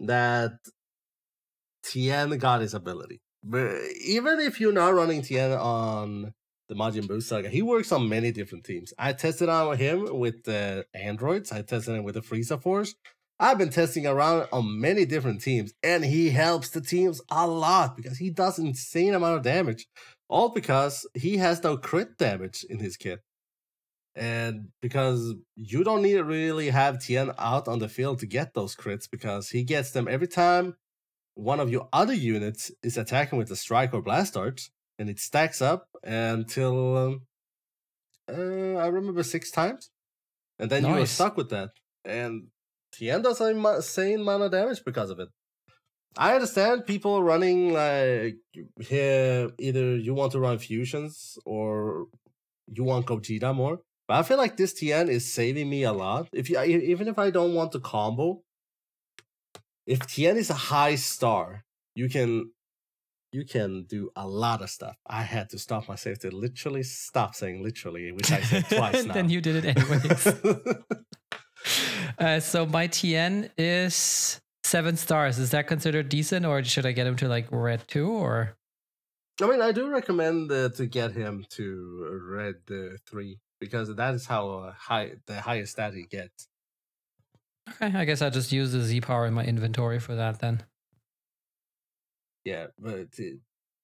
[0.05, 0.53] that
[1.83, 3.21] Tien got his ability.
[3.43, 3.75] But
[4.05, 6.33] even if you're not running Tien on
[6.67, 8.93] the Majin Buu saga, he works on many different teams.
[8.97, 11.51] I tested on him with the androids.
[11.51, 12.95] I tested him with the Frieza Force.
[13.39, 17.95] I've been testing around on many different teams, and he helps the teams a lot
[17.95, 19.87] because he does insane amount of damage.
[20.27, 23.21] All because he has no crit damage in his kit.
[24.13, 28.53] And because you don't need to really have Tien out on the field to get
[28.53, 30.75] those crits because he gets them every time
[31.35, 35.19] one of your other units is attacking with a strike or blast dart, and it
[35.19, 37.21] stacks up until um,
[38.29, 39.89] uh, I remember six times,
[40.59, 41.69] and then you are stuck with that.
[42.03, 42.47] And
[42.99, 45.29] Tien does an insane amount of damage because of it.
[46.17, 48.35] I understand people running like
[48.81, 49.51] here.
[49.57, 52.07] Either you want to run fusions or
[52.67, 53.79] you want Gogeta more.
[54.05, 56.27] But I feel like this Tien is saving me a lot.
[56.33, 58.41] If you even if I don't want to combo,
[59.87, 61.63] if Tien is a high star,
[61.95, 62.51] you can
[63.31, 64.97] you can do a lot of stuff.
[65.07, 69.13] I had to stop myself to literally stop saying literally, which I said twice now.
[69.13, 70.27] then you did it anyways.
[72.19, 75.39] uh, so my Tien is seven stars.
[75.39, 78.09] Is that considered decent, or should I get him to like red two?
[78.09, 78.57] Or
[79.41, 84.13] I mean, I do recommend uh, to get him to red uh, three because that
[84.13, 86.47] is how uh, high the highest stat he gets.
[87.81, 90.63] okay, I guess I'll just use the Z power in my inventory for that then.
[92.43, 93.07] Yeah, but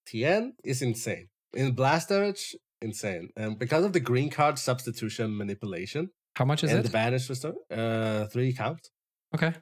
[0.06, 2.56] Tien is insane in blast damage.
[2.82, 6.84] Insane, and because of the green card substitution manipulation How much is and it?
[6.84, 8.90] the vanish restore, uh, three count,
[9.34, 9.54] okay.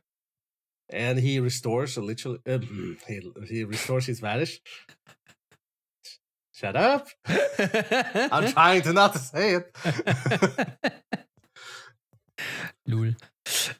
[0.89, 2.39] and he restores literally.
[2.47, 2.59] Uh,
[3.07, 4.59] he he restores his vanish.
[6.53, 7.07] Shut up!
[7.28, 9.76] I'm trying to not to say it.
[12.88, 13.13] Lul.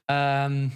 [0.08, 0.72] Um.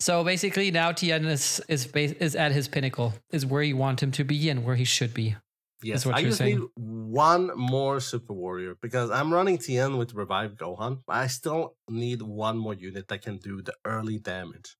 [0.00, 4.10] So basically, now Tien is is is at his pinnacle, is where you want him
[4.12, 5.36] to be and where he should be.
[5.84, 6.60] Yes, what I you're just saying.
[6.60, 11.74] need one more Super Warrior because I'm running Tien with Revive Gohan, but I still
[11.88, 14.76] need one more unit that can do the early damage.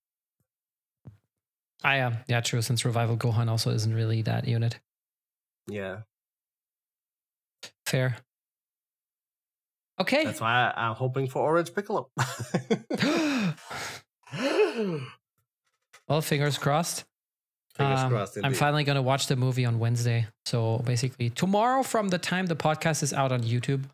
[1.82, 2.18] I am.
[2.28, 2.62] yeah, true.
[2.62, 4.80] Since Revival Gohan also isn't really that unit.
[5.68, 6.00] Yeah,
[7.86, 8.16] Fair.
[10.00, 10.24] Okay.
[10.24, 12.10] that's why I, I'm hoping for Orange Piccolo.
[16.08, 17.04] well, fingers crossed.
[17.74, 18.38] Fingers Um, crossed.
[18.42, 20.26] I'm finally going to watch the movie on Wednesday.
[20.46, 23.84] So basically, tomorrow from the time the podcast is out on YouTube.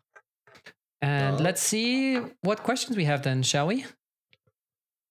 [1.01, 1.43] And Oh.
[1.43, 3.85] let's see what questions we have then, shall we?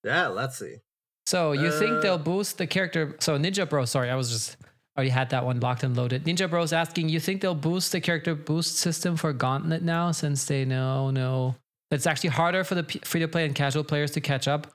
[0.05, 0.77] Yeah, let's see.
[1.25, 3.15] So you think Uh, they'll boost the character?
[3.19, 4.57] So Ninja Bro, sorry, I was just
[4.97, 6.23] already had that one locked and loaded.
[6.25, 10.45] Ninja Bro's asking, you think they'll boost the character boost system for Gauntlet now, since
[10.45, 11.55] they know no,
[11.91, 14.67] it's actually harder for the free to play and casual players to catch up.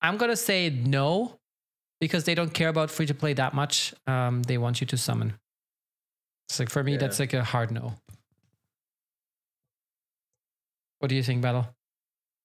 [0.00, 1.38] I'm gonna say no,
[2.02, 3.94] because they don't care about free to play that much.
[4.08, 5.34] Um, they want you to summon.
[6.48, 6.98] It's like for me, Yeah.
[6.98, 7.94] that's like a hard no.
[10.98, 11.66] What do you think, Battle?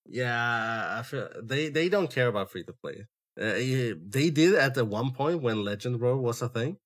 [0.06, 3.08] Yeah, I feel they they don't care about free to play.
[3.36, 6.78] Uh, they did at the one point when Legend Road was a thing,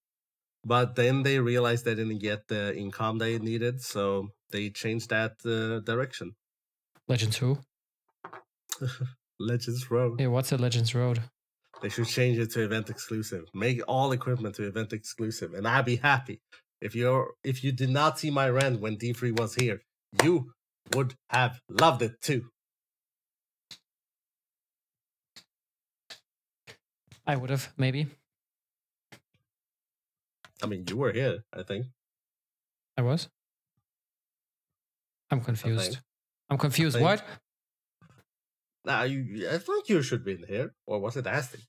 [0.65, 5.33] but then they realized they didn't get the income they needed, so they changed that
[5.45, 6.35] uh, direction.
[7.09, 7.59] Legends who?
[9.39, 10.21] Legends Road.
[10.21, 11.19] Yeah, what's a Legends Road?
[11.81, 13.45] They should change it to event exclusive.
[13.53, 16.41] Make all equipment to event exclusive, and I'd be happy.
[16.79, 19.81] If you're if you did not see my rant when D3 was here,
[20.23, 20.53] you
[20.93, 22.51] would have loved it too.
[27.25, 28.07] I would have maybe.
[30.63, 31.87] I mean, you were here, I think.
[32.97, 33.29] I was.
[35.31, 35.97] I'm confused.
[36.49, 36.99] I'm confused.
[36.99, 37.23] What?
[38.85, 39.47] Nah, you.
[39.49, 41.59] I think you should be in here, or was it Asti?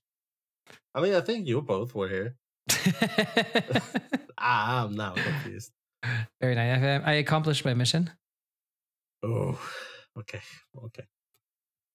[0.95, 2.35] I mean, I think you both were here.
[4.45, 5.71] Ah, I'm now confused.
[6.41, 7.01] Very nice.
[7.05, 8.11] I, I accomplished my mission.
[9.23, 9.57] Oh,
[10.19, 10.41] okay,
[10.85, 11.05] okay.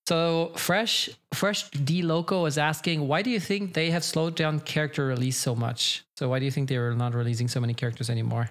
[0.08, 4.60] So fresh, fresh D Loco is asking, why do you think they have slowed down
[4.60, 6.06] character release so much?
[6.16, 8.48] So why do you think they are not releasing so many characters anymore?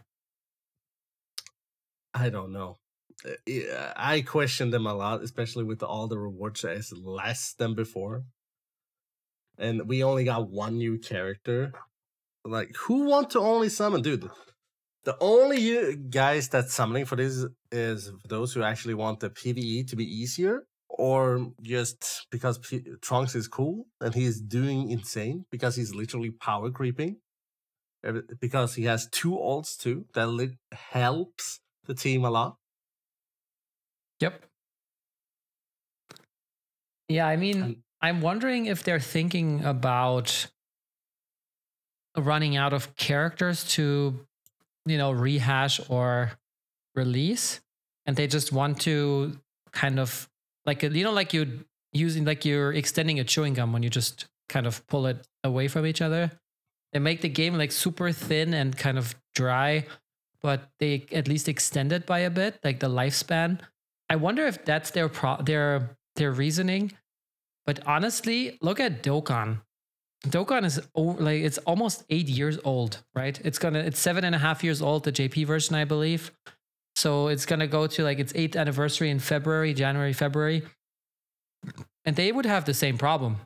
[2.14, 2.78] I don't know.
[3.26, 8.26] Uh, I question them a lot, especially with all the rewards as less than before.
[9.58, 11.72] And we only got one new character.
[12.46, 14.30] Like, who want to only summon, dude?
[15.04, 19.96] The only guys that's summoning for this is those who actually want the PVE to
[19.96, 25.96] be easier, or just because P- Trunks is cool and he's doing insane because he's
[25.96, 27.18] literally power creeping.
[28.40, 32.58] Because he has two ults too that helps the team a lot.
[34.20, 34.46] Yep.
[37.10, 40.48] Yeah, I mean, I'm wondering if they're thinking about
[42.16, 44.26] running out of characters to,
[44.86, 46.32] you know, rehash or
[46.96, 47.62] release,
[48.06, 49.40] and they just want to
[49.72, 50.30] kind of
[50.66, 54.28] like you know, like you using like you're extending a chewing gum when you just
[54.50, 56.32] kind of pull it away from each other.
[56.94, 59.86] They make the game like super thin and kind of dry,
[60.42, 63.60] but they at least extend it by a bit, like the lifespan.
[64.10, 66.94] I wonder if that's their pro- their their reasoning.
[67.68, 69.60] But honestly, look at Dokkan.
[70.26, 73.40] Dokkan is o- like it's almost eight years old, right?
[73.44, 76.32] It's gonna it's seven and a half years old, the JP version, I believe.
[76.96, 80.64] So it's gonna go to like its eighth anniversary in February, January, February,
[82.06, 83.38] and they would have the same problem,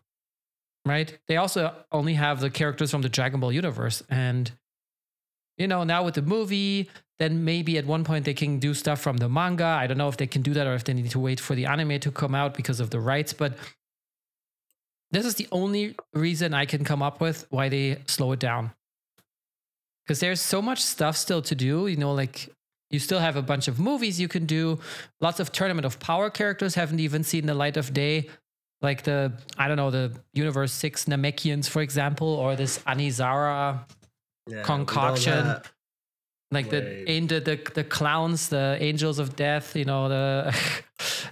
[0.86, 1.18] right?
[1.28, 4.52] They also only have the characters from the Dragon Ball universe, and
[5.58, 9.02] you know now with the movie, then maybe at one point they can do stuff
[9.02, 9.66] from the manga.
[9.66, 11.56] I don't know if they can do that or if they need to wait for
[11.56, 13.58] the anime to come out because of the rights, but
[15.12, 18.72] this is the only reason I can come up with why they slow it down.
[20.06, 22.50] Because there's so much stuff still to do, you know, like
[22.90, 24.80] you still have a bunch of movies you can do.
[25.22, 28.30] Lots of Tournament of Power characters haven't even seen the light of day.
[28.82, 33.86] Like the, I don't know, the Universe 6 Namekians, for example, or this Anilaza
[34.48, 35.58] Yeah, Concoction.
[36.50, 40.56] like the, the the the clowns, the angels of death, you know the.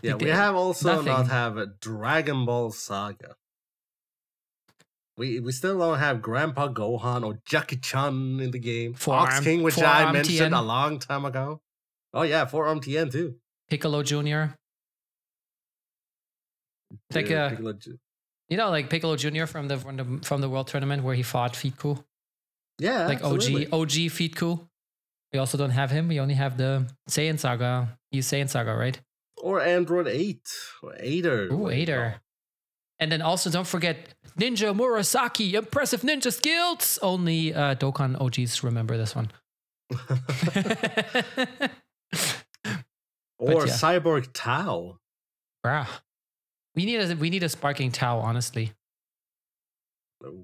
[0.01, 1.05] Yeah, the- we have also nothing.
[1.07, 3.35] not have a Dragon Ball Saga.
[5.19, 8.93] We we still don't have Grandpa Gohan or Jackie Chan in the game.
[8.93, 10.53] Fox Forearm- King, which I mentioned Tien.
[10.53, 11.61] a long time ago.
[12.13, 13.35] Oh yeah, Forearm Tien too.
[13.69, 14.55] Piccolo Junior.
[17.13, 17.99] Like Dude, uh, Piccolo Ju-
[18.49, 21.21] you know, like Piccolo Junior from the from the from the World Tournament where he
[21.21, 22.03] fought Feetku,
[22.79, 23.67] yeah, like absolutely.
[23.67, 24.67] OG OG Feetku.
[25.33, 26.07] We also don't have him.
[26.07, 27.99] We only have the Saiyan Saga.
[28.09, 28.99] He's Saiyan Saga, right?
[29.41, 30.47] or Android Eight
[30.83, 31.47] or Eighter.
[31.53, 32.21] Ooh, Eighter.
[32.99, 36.99] And then also don't forget Ninja Murasaki, impressive ninja skills.
[37.01, 39.31] Only uh, Dokkan OGs remember this one.
[43.39, 43.73] or yeah.
[43.73, 44.99] Cyborg Tao.
[45.65, 45.87] Bruh.
[46.75, 48.73] We need a we need a sparking Tao, honestly.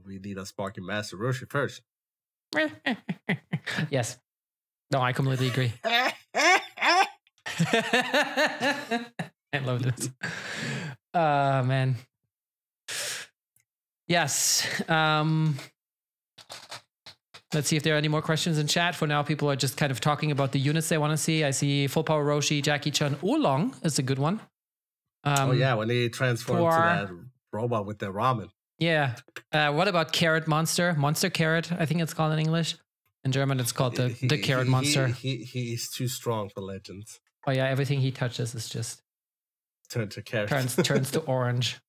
[0.05, 1.81] We need a Sparking Master Roshi first.
[3.89, 4.17] yes.
[4.91, 5.73] No, I completely agree.
[5.83, 6.15] I
[9.63, 10.09] love this.
[11.13, 11.95] Uh man.
[14.07, 14.67] Yes.
[14.89, 15.57] Um
[17.53, 18.95] Let's see if there are any more questions in chat.
[18.95, 21.45] For now, people are just kind of talking about the units they want to see.
[21.45, 24.41] I see Full Power Roshi, Jackie Chan, Oolong is a good one.
[25.23, 27.09] Um, oh yeah, when they transform for- to that
[27.53, 28.49] robot with the ramen.
[28.77, 29.15] Yeah.
[29.53, 30.93] Uh, what about Carrot Monster?
[30.95, 32.75] Monster Carrot, I think it's called in English.
[33.23, 35.07] In German, it's called the, He- the Carrot he- Monster.
[35.07, 37.21] He, he is too strong for legends.
[37.47, 37.67] oh, yeah.
[37.69, 39.01] Everything he touches is just
[39.89, 40.49] Turn to carrot.
[40.49, 41.79] turns turns to orange.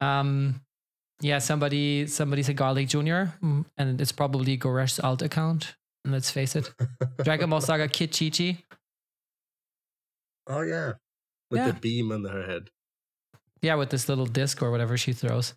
[0.00, 0.60] Um,
[1.22, 1.38] yeah.
[1.38, 5.74] Somebody somebody said Garlic Junior, mm, and it's probably Goresh's alt account.
[6.04, 6.68] And let's face it,
[7.24, 8.62] Dragon Ball Saga Kid Chi Chi.
[10.48, 10.92] oh yeah,
[11.50, 11.70] with Yeah.
[11.70, 12.68] the beam on her head.
[13.62, 15.54] Yeah, with this little disc or whatever she throws.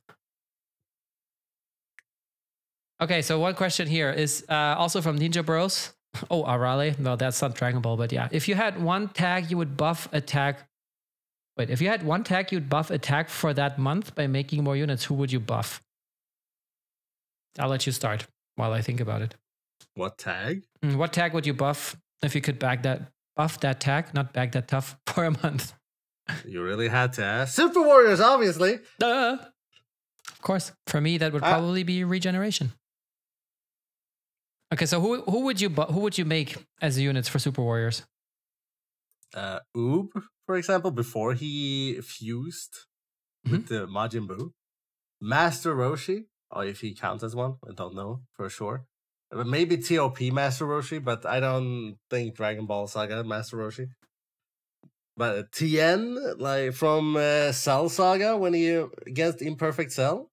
[3.01, 5.91] Okay, so one question here is uh, also from Ninja Bros.
[6.31, 6.97] Oh, Arale.
[6.97, 8.29] No, that's not Dragon Ball, but yeah.
[8.31, 10.67] If you had one tag, you would buff attack.
[11.57, 14.75] Wait, if you had one tag, you'd buff attack for that month by making more
[14.75, 15.05] units.
[15.05, 15.81] Who would you buff?
[17.57, 19.35] I'll let you start while I think about it.
[19.93, 20.63] What tag?
[20.83, 24.33] Mm, What tag would you buff if you could bag that buff that tag, not
[24.33, 25.73] bag that tough for a month?
[26.45, 27.53] You really had to ask.
[27.55, 28.79] Super Warriors, obviously.
[28.99, 29.37] Duh.
[30.31, 31.51] Of course, for me that would Ah.
[31.53, 32.73] probably be regeneration.
[34.73, 37.61] Okay, so who who would you bu- who would you make as units for Super
[37.61, 38.03] Warriors?
[39.33, 40.09] Uh, Oob,
[40.45, 42.75] for example, before he fused
[43.49, 44.51] with the Majin Buu.
[45.21, 46.25] Master Roshi.
[46.51, 48.85] or if he counts as one, I don't know for sure.
[49.33, 53.87] Uh, Maybe TOP Master Roshi, but I don't think Dragon Ball Saga Master Roshi.
[55.17, 60.29] But Tien, like from uh, Cell Saga, when he uh, against Imperfect Cell,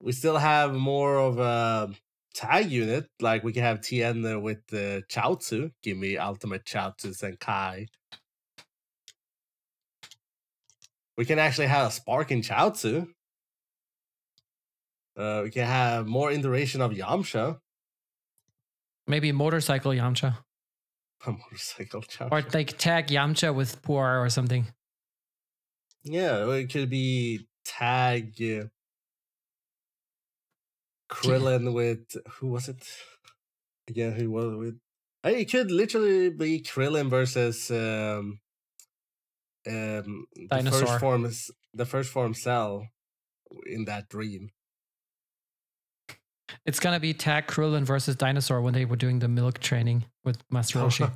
[0.00, 1.90] we still have more of a
[2.34, 3.06] tag unit.
[3.20, 5.72] Like we can have Tien with uh, Chaozu.
[5.82, 7.86] Give me Ultimate Chaozu Zenkai.
[11.16, 13.08] We can actually have a Sparking Chaozu.
[15.16, 17.58] Uh, we can have more iteration of Yamcha.
[19.08, 20.36] Maybe motorcycle Yamcha
[21.26, 22.30] A motorcycle Chaozu.
[22.30, 24.66] or like tag Yamcha with Puar or something.
[26.04, 28.36] Yeah, it could be tag
[31.08, 32.86] Krillin with who was it?
[33.88, 34.78] Again, who was it with?
[35.24, 38.40] It could literally be Krillin versus um,
[39.66, 40.86] um, the Dinosaur.
[40.86, 42.86] first form is the first form cell
[43.66, 44.50] in that dream.
[46.64, 50.38] It's gonna be tag Krillin versus Dinosaur when they were doing the milk training with
[50.50, 51.10] Master Roshi.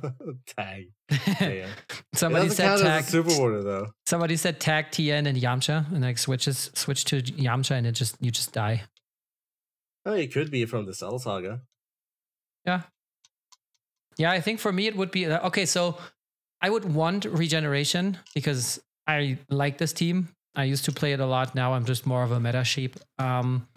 [0.57, 0.91] tag.
[1.39, 1.67] Yeah.
[2.13, 3.03] somebody said tag.
[3.03, 3.87] super warrior though.
[4.05, 8.15] Somebody said tag Tien and Yamcha, and like switches switch to Yamcha, and it just
[8.19, 8.83] you just die.
[10.05, 11.61] Mean, it could be from the Cell Saga.
[12.65, 12.81] Yeah,
[14.17, 15.65] Yeah, I think for me it would be uh, okay.
[15.65, 15.97] So
[16.61, 20.29] I would want regeneration because I like this team.
[20.55, 21.55] I used to play it a lot.
[21.55, 22.95] Now I'm just more of a meta sheep.
[23.17, 23.67] Um,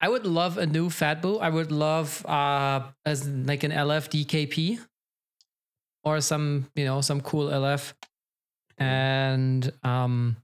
[0.00, 1.40] I would love a new Fat Buu.
[1.40, 4.78] I would love uh as like an LF DKP
[6.04, 7.94] or some you know some cool LF,
[8.78, 10.36] and um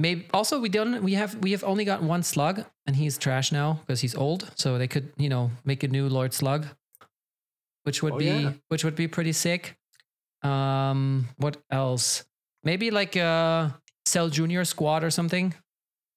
[0.00, 3.52] maybe also we don't we have we have only got one slug and he's trash
[3.52, 4.50] now because he's old.
[4.56, 6.66] So they could you know make a new Lord Slug
[7.84, 8.52] which would Oh, be yeah.
[8.68, 9.76] which would be pretty sick.
[10.42, 12.24] Um, what else?
[12.64, 15.54] Maybe like a Cell Junior squad or something.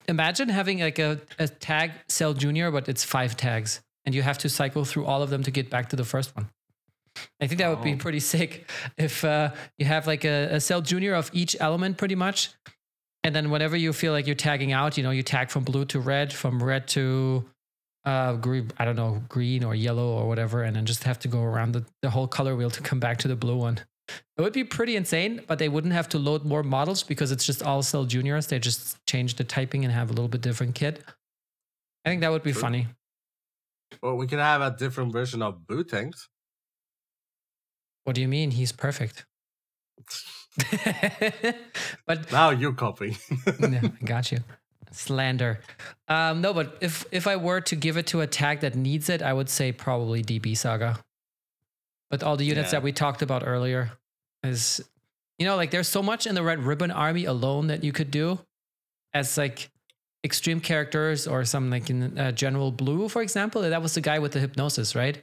[0.08, 4.38] Imagine having like a, a tag Cell Junior, but it's five tags, and you have
[4.40, 6.50] to cycle through all of them to get back to the first one.
[7.40, 10.82] I think that would be pretty sick if uh, you have like a, a Cell
[10.82, 12.50] Junior of each element, pretty much.
[13.24, 15.86] And then whenever you feel like you're tagging out, you know, you tag from blue
[15.86, 17.46] to red, from red to
[18.06, 21.30] uh green i don't know green or yellow or whatever and then just have to
[21.30, 23.80] go around the, the whole color wheel to come back to the blue one.
[24.38, 27.46] It would be pretty insane but they wouldn't have to load more models because it's
[27.46, 28.48] just all cell juniors.
[28.48, 31.02] They just change the typing and have a little bit different kit.
[32.04, 32.62] I think that would be True.
[32.62, 32.88] funny.
[34.02, 36.28] Or we can have a different version of Buutenks.
[38.04, 38.52] what do you mean?
[38.52, 39.26] He's perfect
[42.06, 43.18] but Now you're copying.
[43.60, 44.40] no, I got you.
[44.92, 45.60] Slander.
[46.08, 49.10] Um, no, but if if I were to give it to a tag that needs
[49.10, 51.00] it, I would say probably DB Saga.
[52.12, 52.80] But all the units Yeah.
[52.80, 53.92] that we talked about earlier
[54.44, 54.82] is,
[55.40, 58.12] you know, like there's so much in the Red Ribbon Army alone that you could
[58.12, 58.38] do,
[59.16, 59.72] as like
[60.24, 63.64] extreme characters or some like in uh, General Blue, for example.
[63.64, 65.22] That was the guy with the hypnosis, right?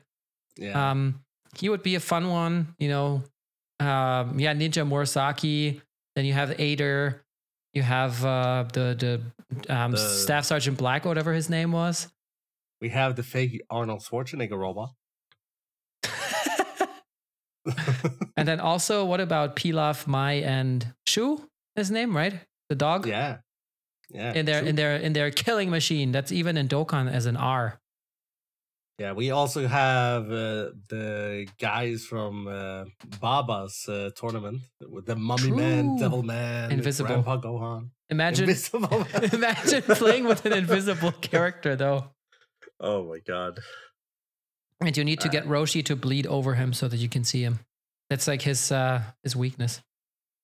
[0.56, 0.90] yeah.
[0.90, 1.20] Um,
[1.56, 3.22] he would be a fun one, you know.
[3.80, 5.80] Um, yeah, Ninja Murasaki.
[6.14, 7.22] Then you have Eighter.
[7.72, 8.94] You have uh, the
[9.66, 12.08] the, um, The- Staff Sergeant Black, or whatever his name was.
[12.80, 14.90] we have the fake Arnold Schwarzenegger robot.
[18.36, 21.46] and then also, what about Pilaf, Mai, and Shu?
[21.76, 22.34] His name, right?
[22.68, 23.06] The dog.
[23.06, 23.38] yeah.
[24.12, 24.32] Yeah.
[24.32, 24.68] In their true.
[24.68, 26.10] in their in their killing machine.
[26.10, 27.78] That's even in Dokkan as an R.
[29.00, 32.84] Yeah, we also have uh, the guys from uh,
[33.18, 37.08] Baba's uh, tournament with the Mummy Man, Devil Man, Invisible.
[37.08, 37.88] Grandpa Gohan.
[38.10, 42.10] Imagine Invisible imagine playing with an invisible character though.
[42.80, 43.60] oh my god.
[44.82, 47.42] And you need to get Roshi to bleed over him so that you can see
[47.42, 47.60] him.
[48.10, 49.80] That's like his uh his weakness.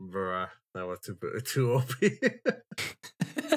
[0.00, 1.90] Bruh, that was too, too OP.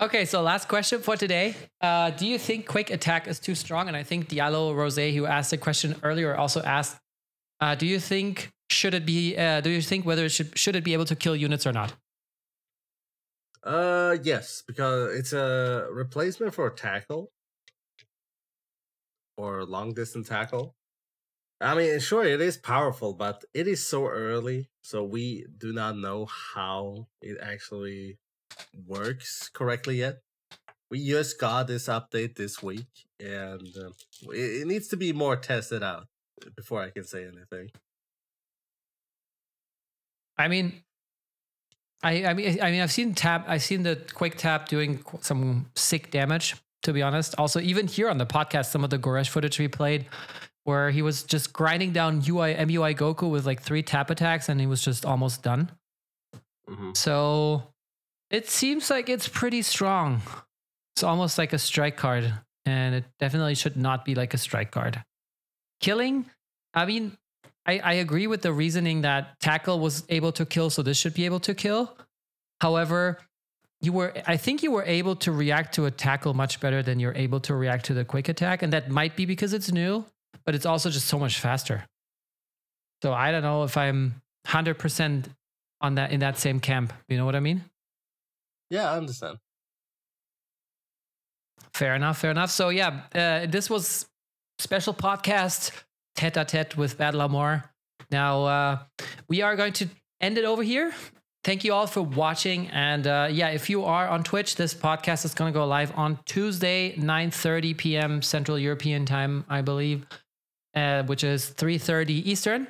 [0.00, 1.54] okay, so last question for today.
[1.80, 3.88] Uh, do you think quick attack is too strong?
[3.88, 6.98] And I think Diallo Rose, who asked the question earlier, also asked,
[7.60, 9.36] uh, do you think should it be?
[9.36, 11.72] Uh, do you think whether it should should it be able to kill units or
[11.72, 11.94] not?
[13.62, 17.30] uh, yes, because it's a replacement for tackle.
[19.36, 20.74] or long distance tackle.
[21.60, 25.96] I mean, sure, it is powerful, but it is so early, so we do not
[25.96, 28.18] know how it actually
[28.86, 30.16] works correctly yet.
[30.90, 32.86] We just got this update this week,
[33.18, 33.90] and uh,
[34.30, 36.06] it, it needs to be more tested out
[36.54, 37.70] before I can say anything.
[40.38, 40.82] I mean,
[42.02, 45.70] I I mean I mean I've seen tap I've seen the quick tap doing some
[45.74, 46.56] sick damage.
[46.82, 49.66] To be honest, also even here on the podcast, some of the Goresh footage we
[49.66, 50.06] played,
[50.62, 54.60] where he was just grinding down UI MUI Goku with like three tap attacks, and
[54.60, 55.72] he was just almost done.
[56.68, 57.72] hmm So
[58.30, 60.22] it seems like it's pretty strong.
[60.94, 62.32] It's almost like a strike card,
[62.64, 65.02] and it definitely should not be like a strike card.
[65.80, 66.26] Killing,
[66.74, 67.16] I mean,
[67.66, 71.14] I, I agree with the reasoning that tackle was able to kill, so this should
[71.14, 71.96] be able to kill.
[72.60, 73.18] However,
[73.80, 76.98] you were I think you were able to react to a tackle much better than
[76.98, 80.04] you're able to react to the quick attack, and that might be because it's new,
[80.44, 81.84] but it's also just so much faster.
[83.02, 85.28] So I don't know if I'm hundred percent
[85.80, 86.92] on that in that same camp.
[87.08, 87.62] You know what I mean?
[88.70, 89.38] Yeah, I understand.
[91.72, 92.18] Fair enough.
[92.18, 92.50] Fair enough.
[92.50, 94.06] So yeah, uh, this was
[94.58, 95.72] special podcast
[96.14, 97.64] tete a tete with Battle Amore.
[98.10, 98.78] Now uh,
[99.28, 99.88] we are going to
[100.20, 100.92] end it over here.
[101.44, 105.24] Thank you all for watching, and uh, yeah, if you are on Twitch, this podcast
[105.24, 108.22] is going to go live on Tuesday, 9:30 p.m.
[108.22, 110.06] Central European Time, I believe,
[110.74, 112.66] uh, which is 3:30 Eastern.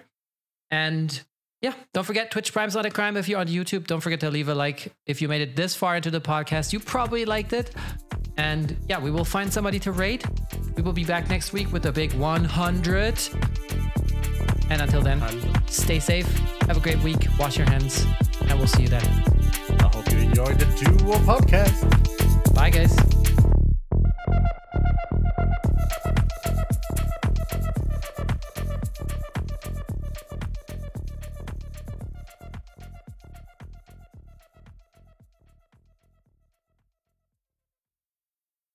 [0.70, 1.22] And
[1.62, 3.16] yeah, don't forget Twitch Prime's not a crime.
[3.16, 4.92] If you're on YouTube, don't forget to leave a like.
[5.06, 7.74] If you made it this far into the podcast, you probably liked it.
[8.36, 10.24] And yeah, we will find somebody to rate.
[10.76, 13.20] We will be back next week with a big 100.
[14.68, 15.22] And until then,
[15.66, 16.26] stay safe.
[16.66, 17.26] Have a great week.
[17.38, 18.04] Wash your hands.
[18.42, 19.04] And we'll see you then.
[19.80, 22.54] I hope you enjoyed the Duo podcast.
[22.54, 23.15] Bye, guys.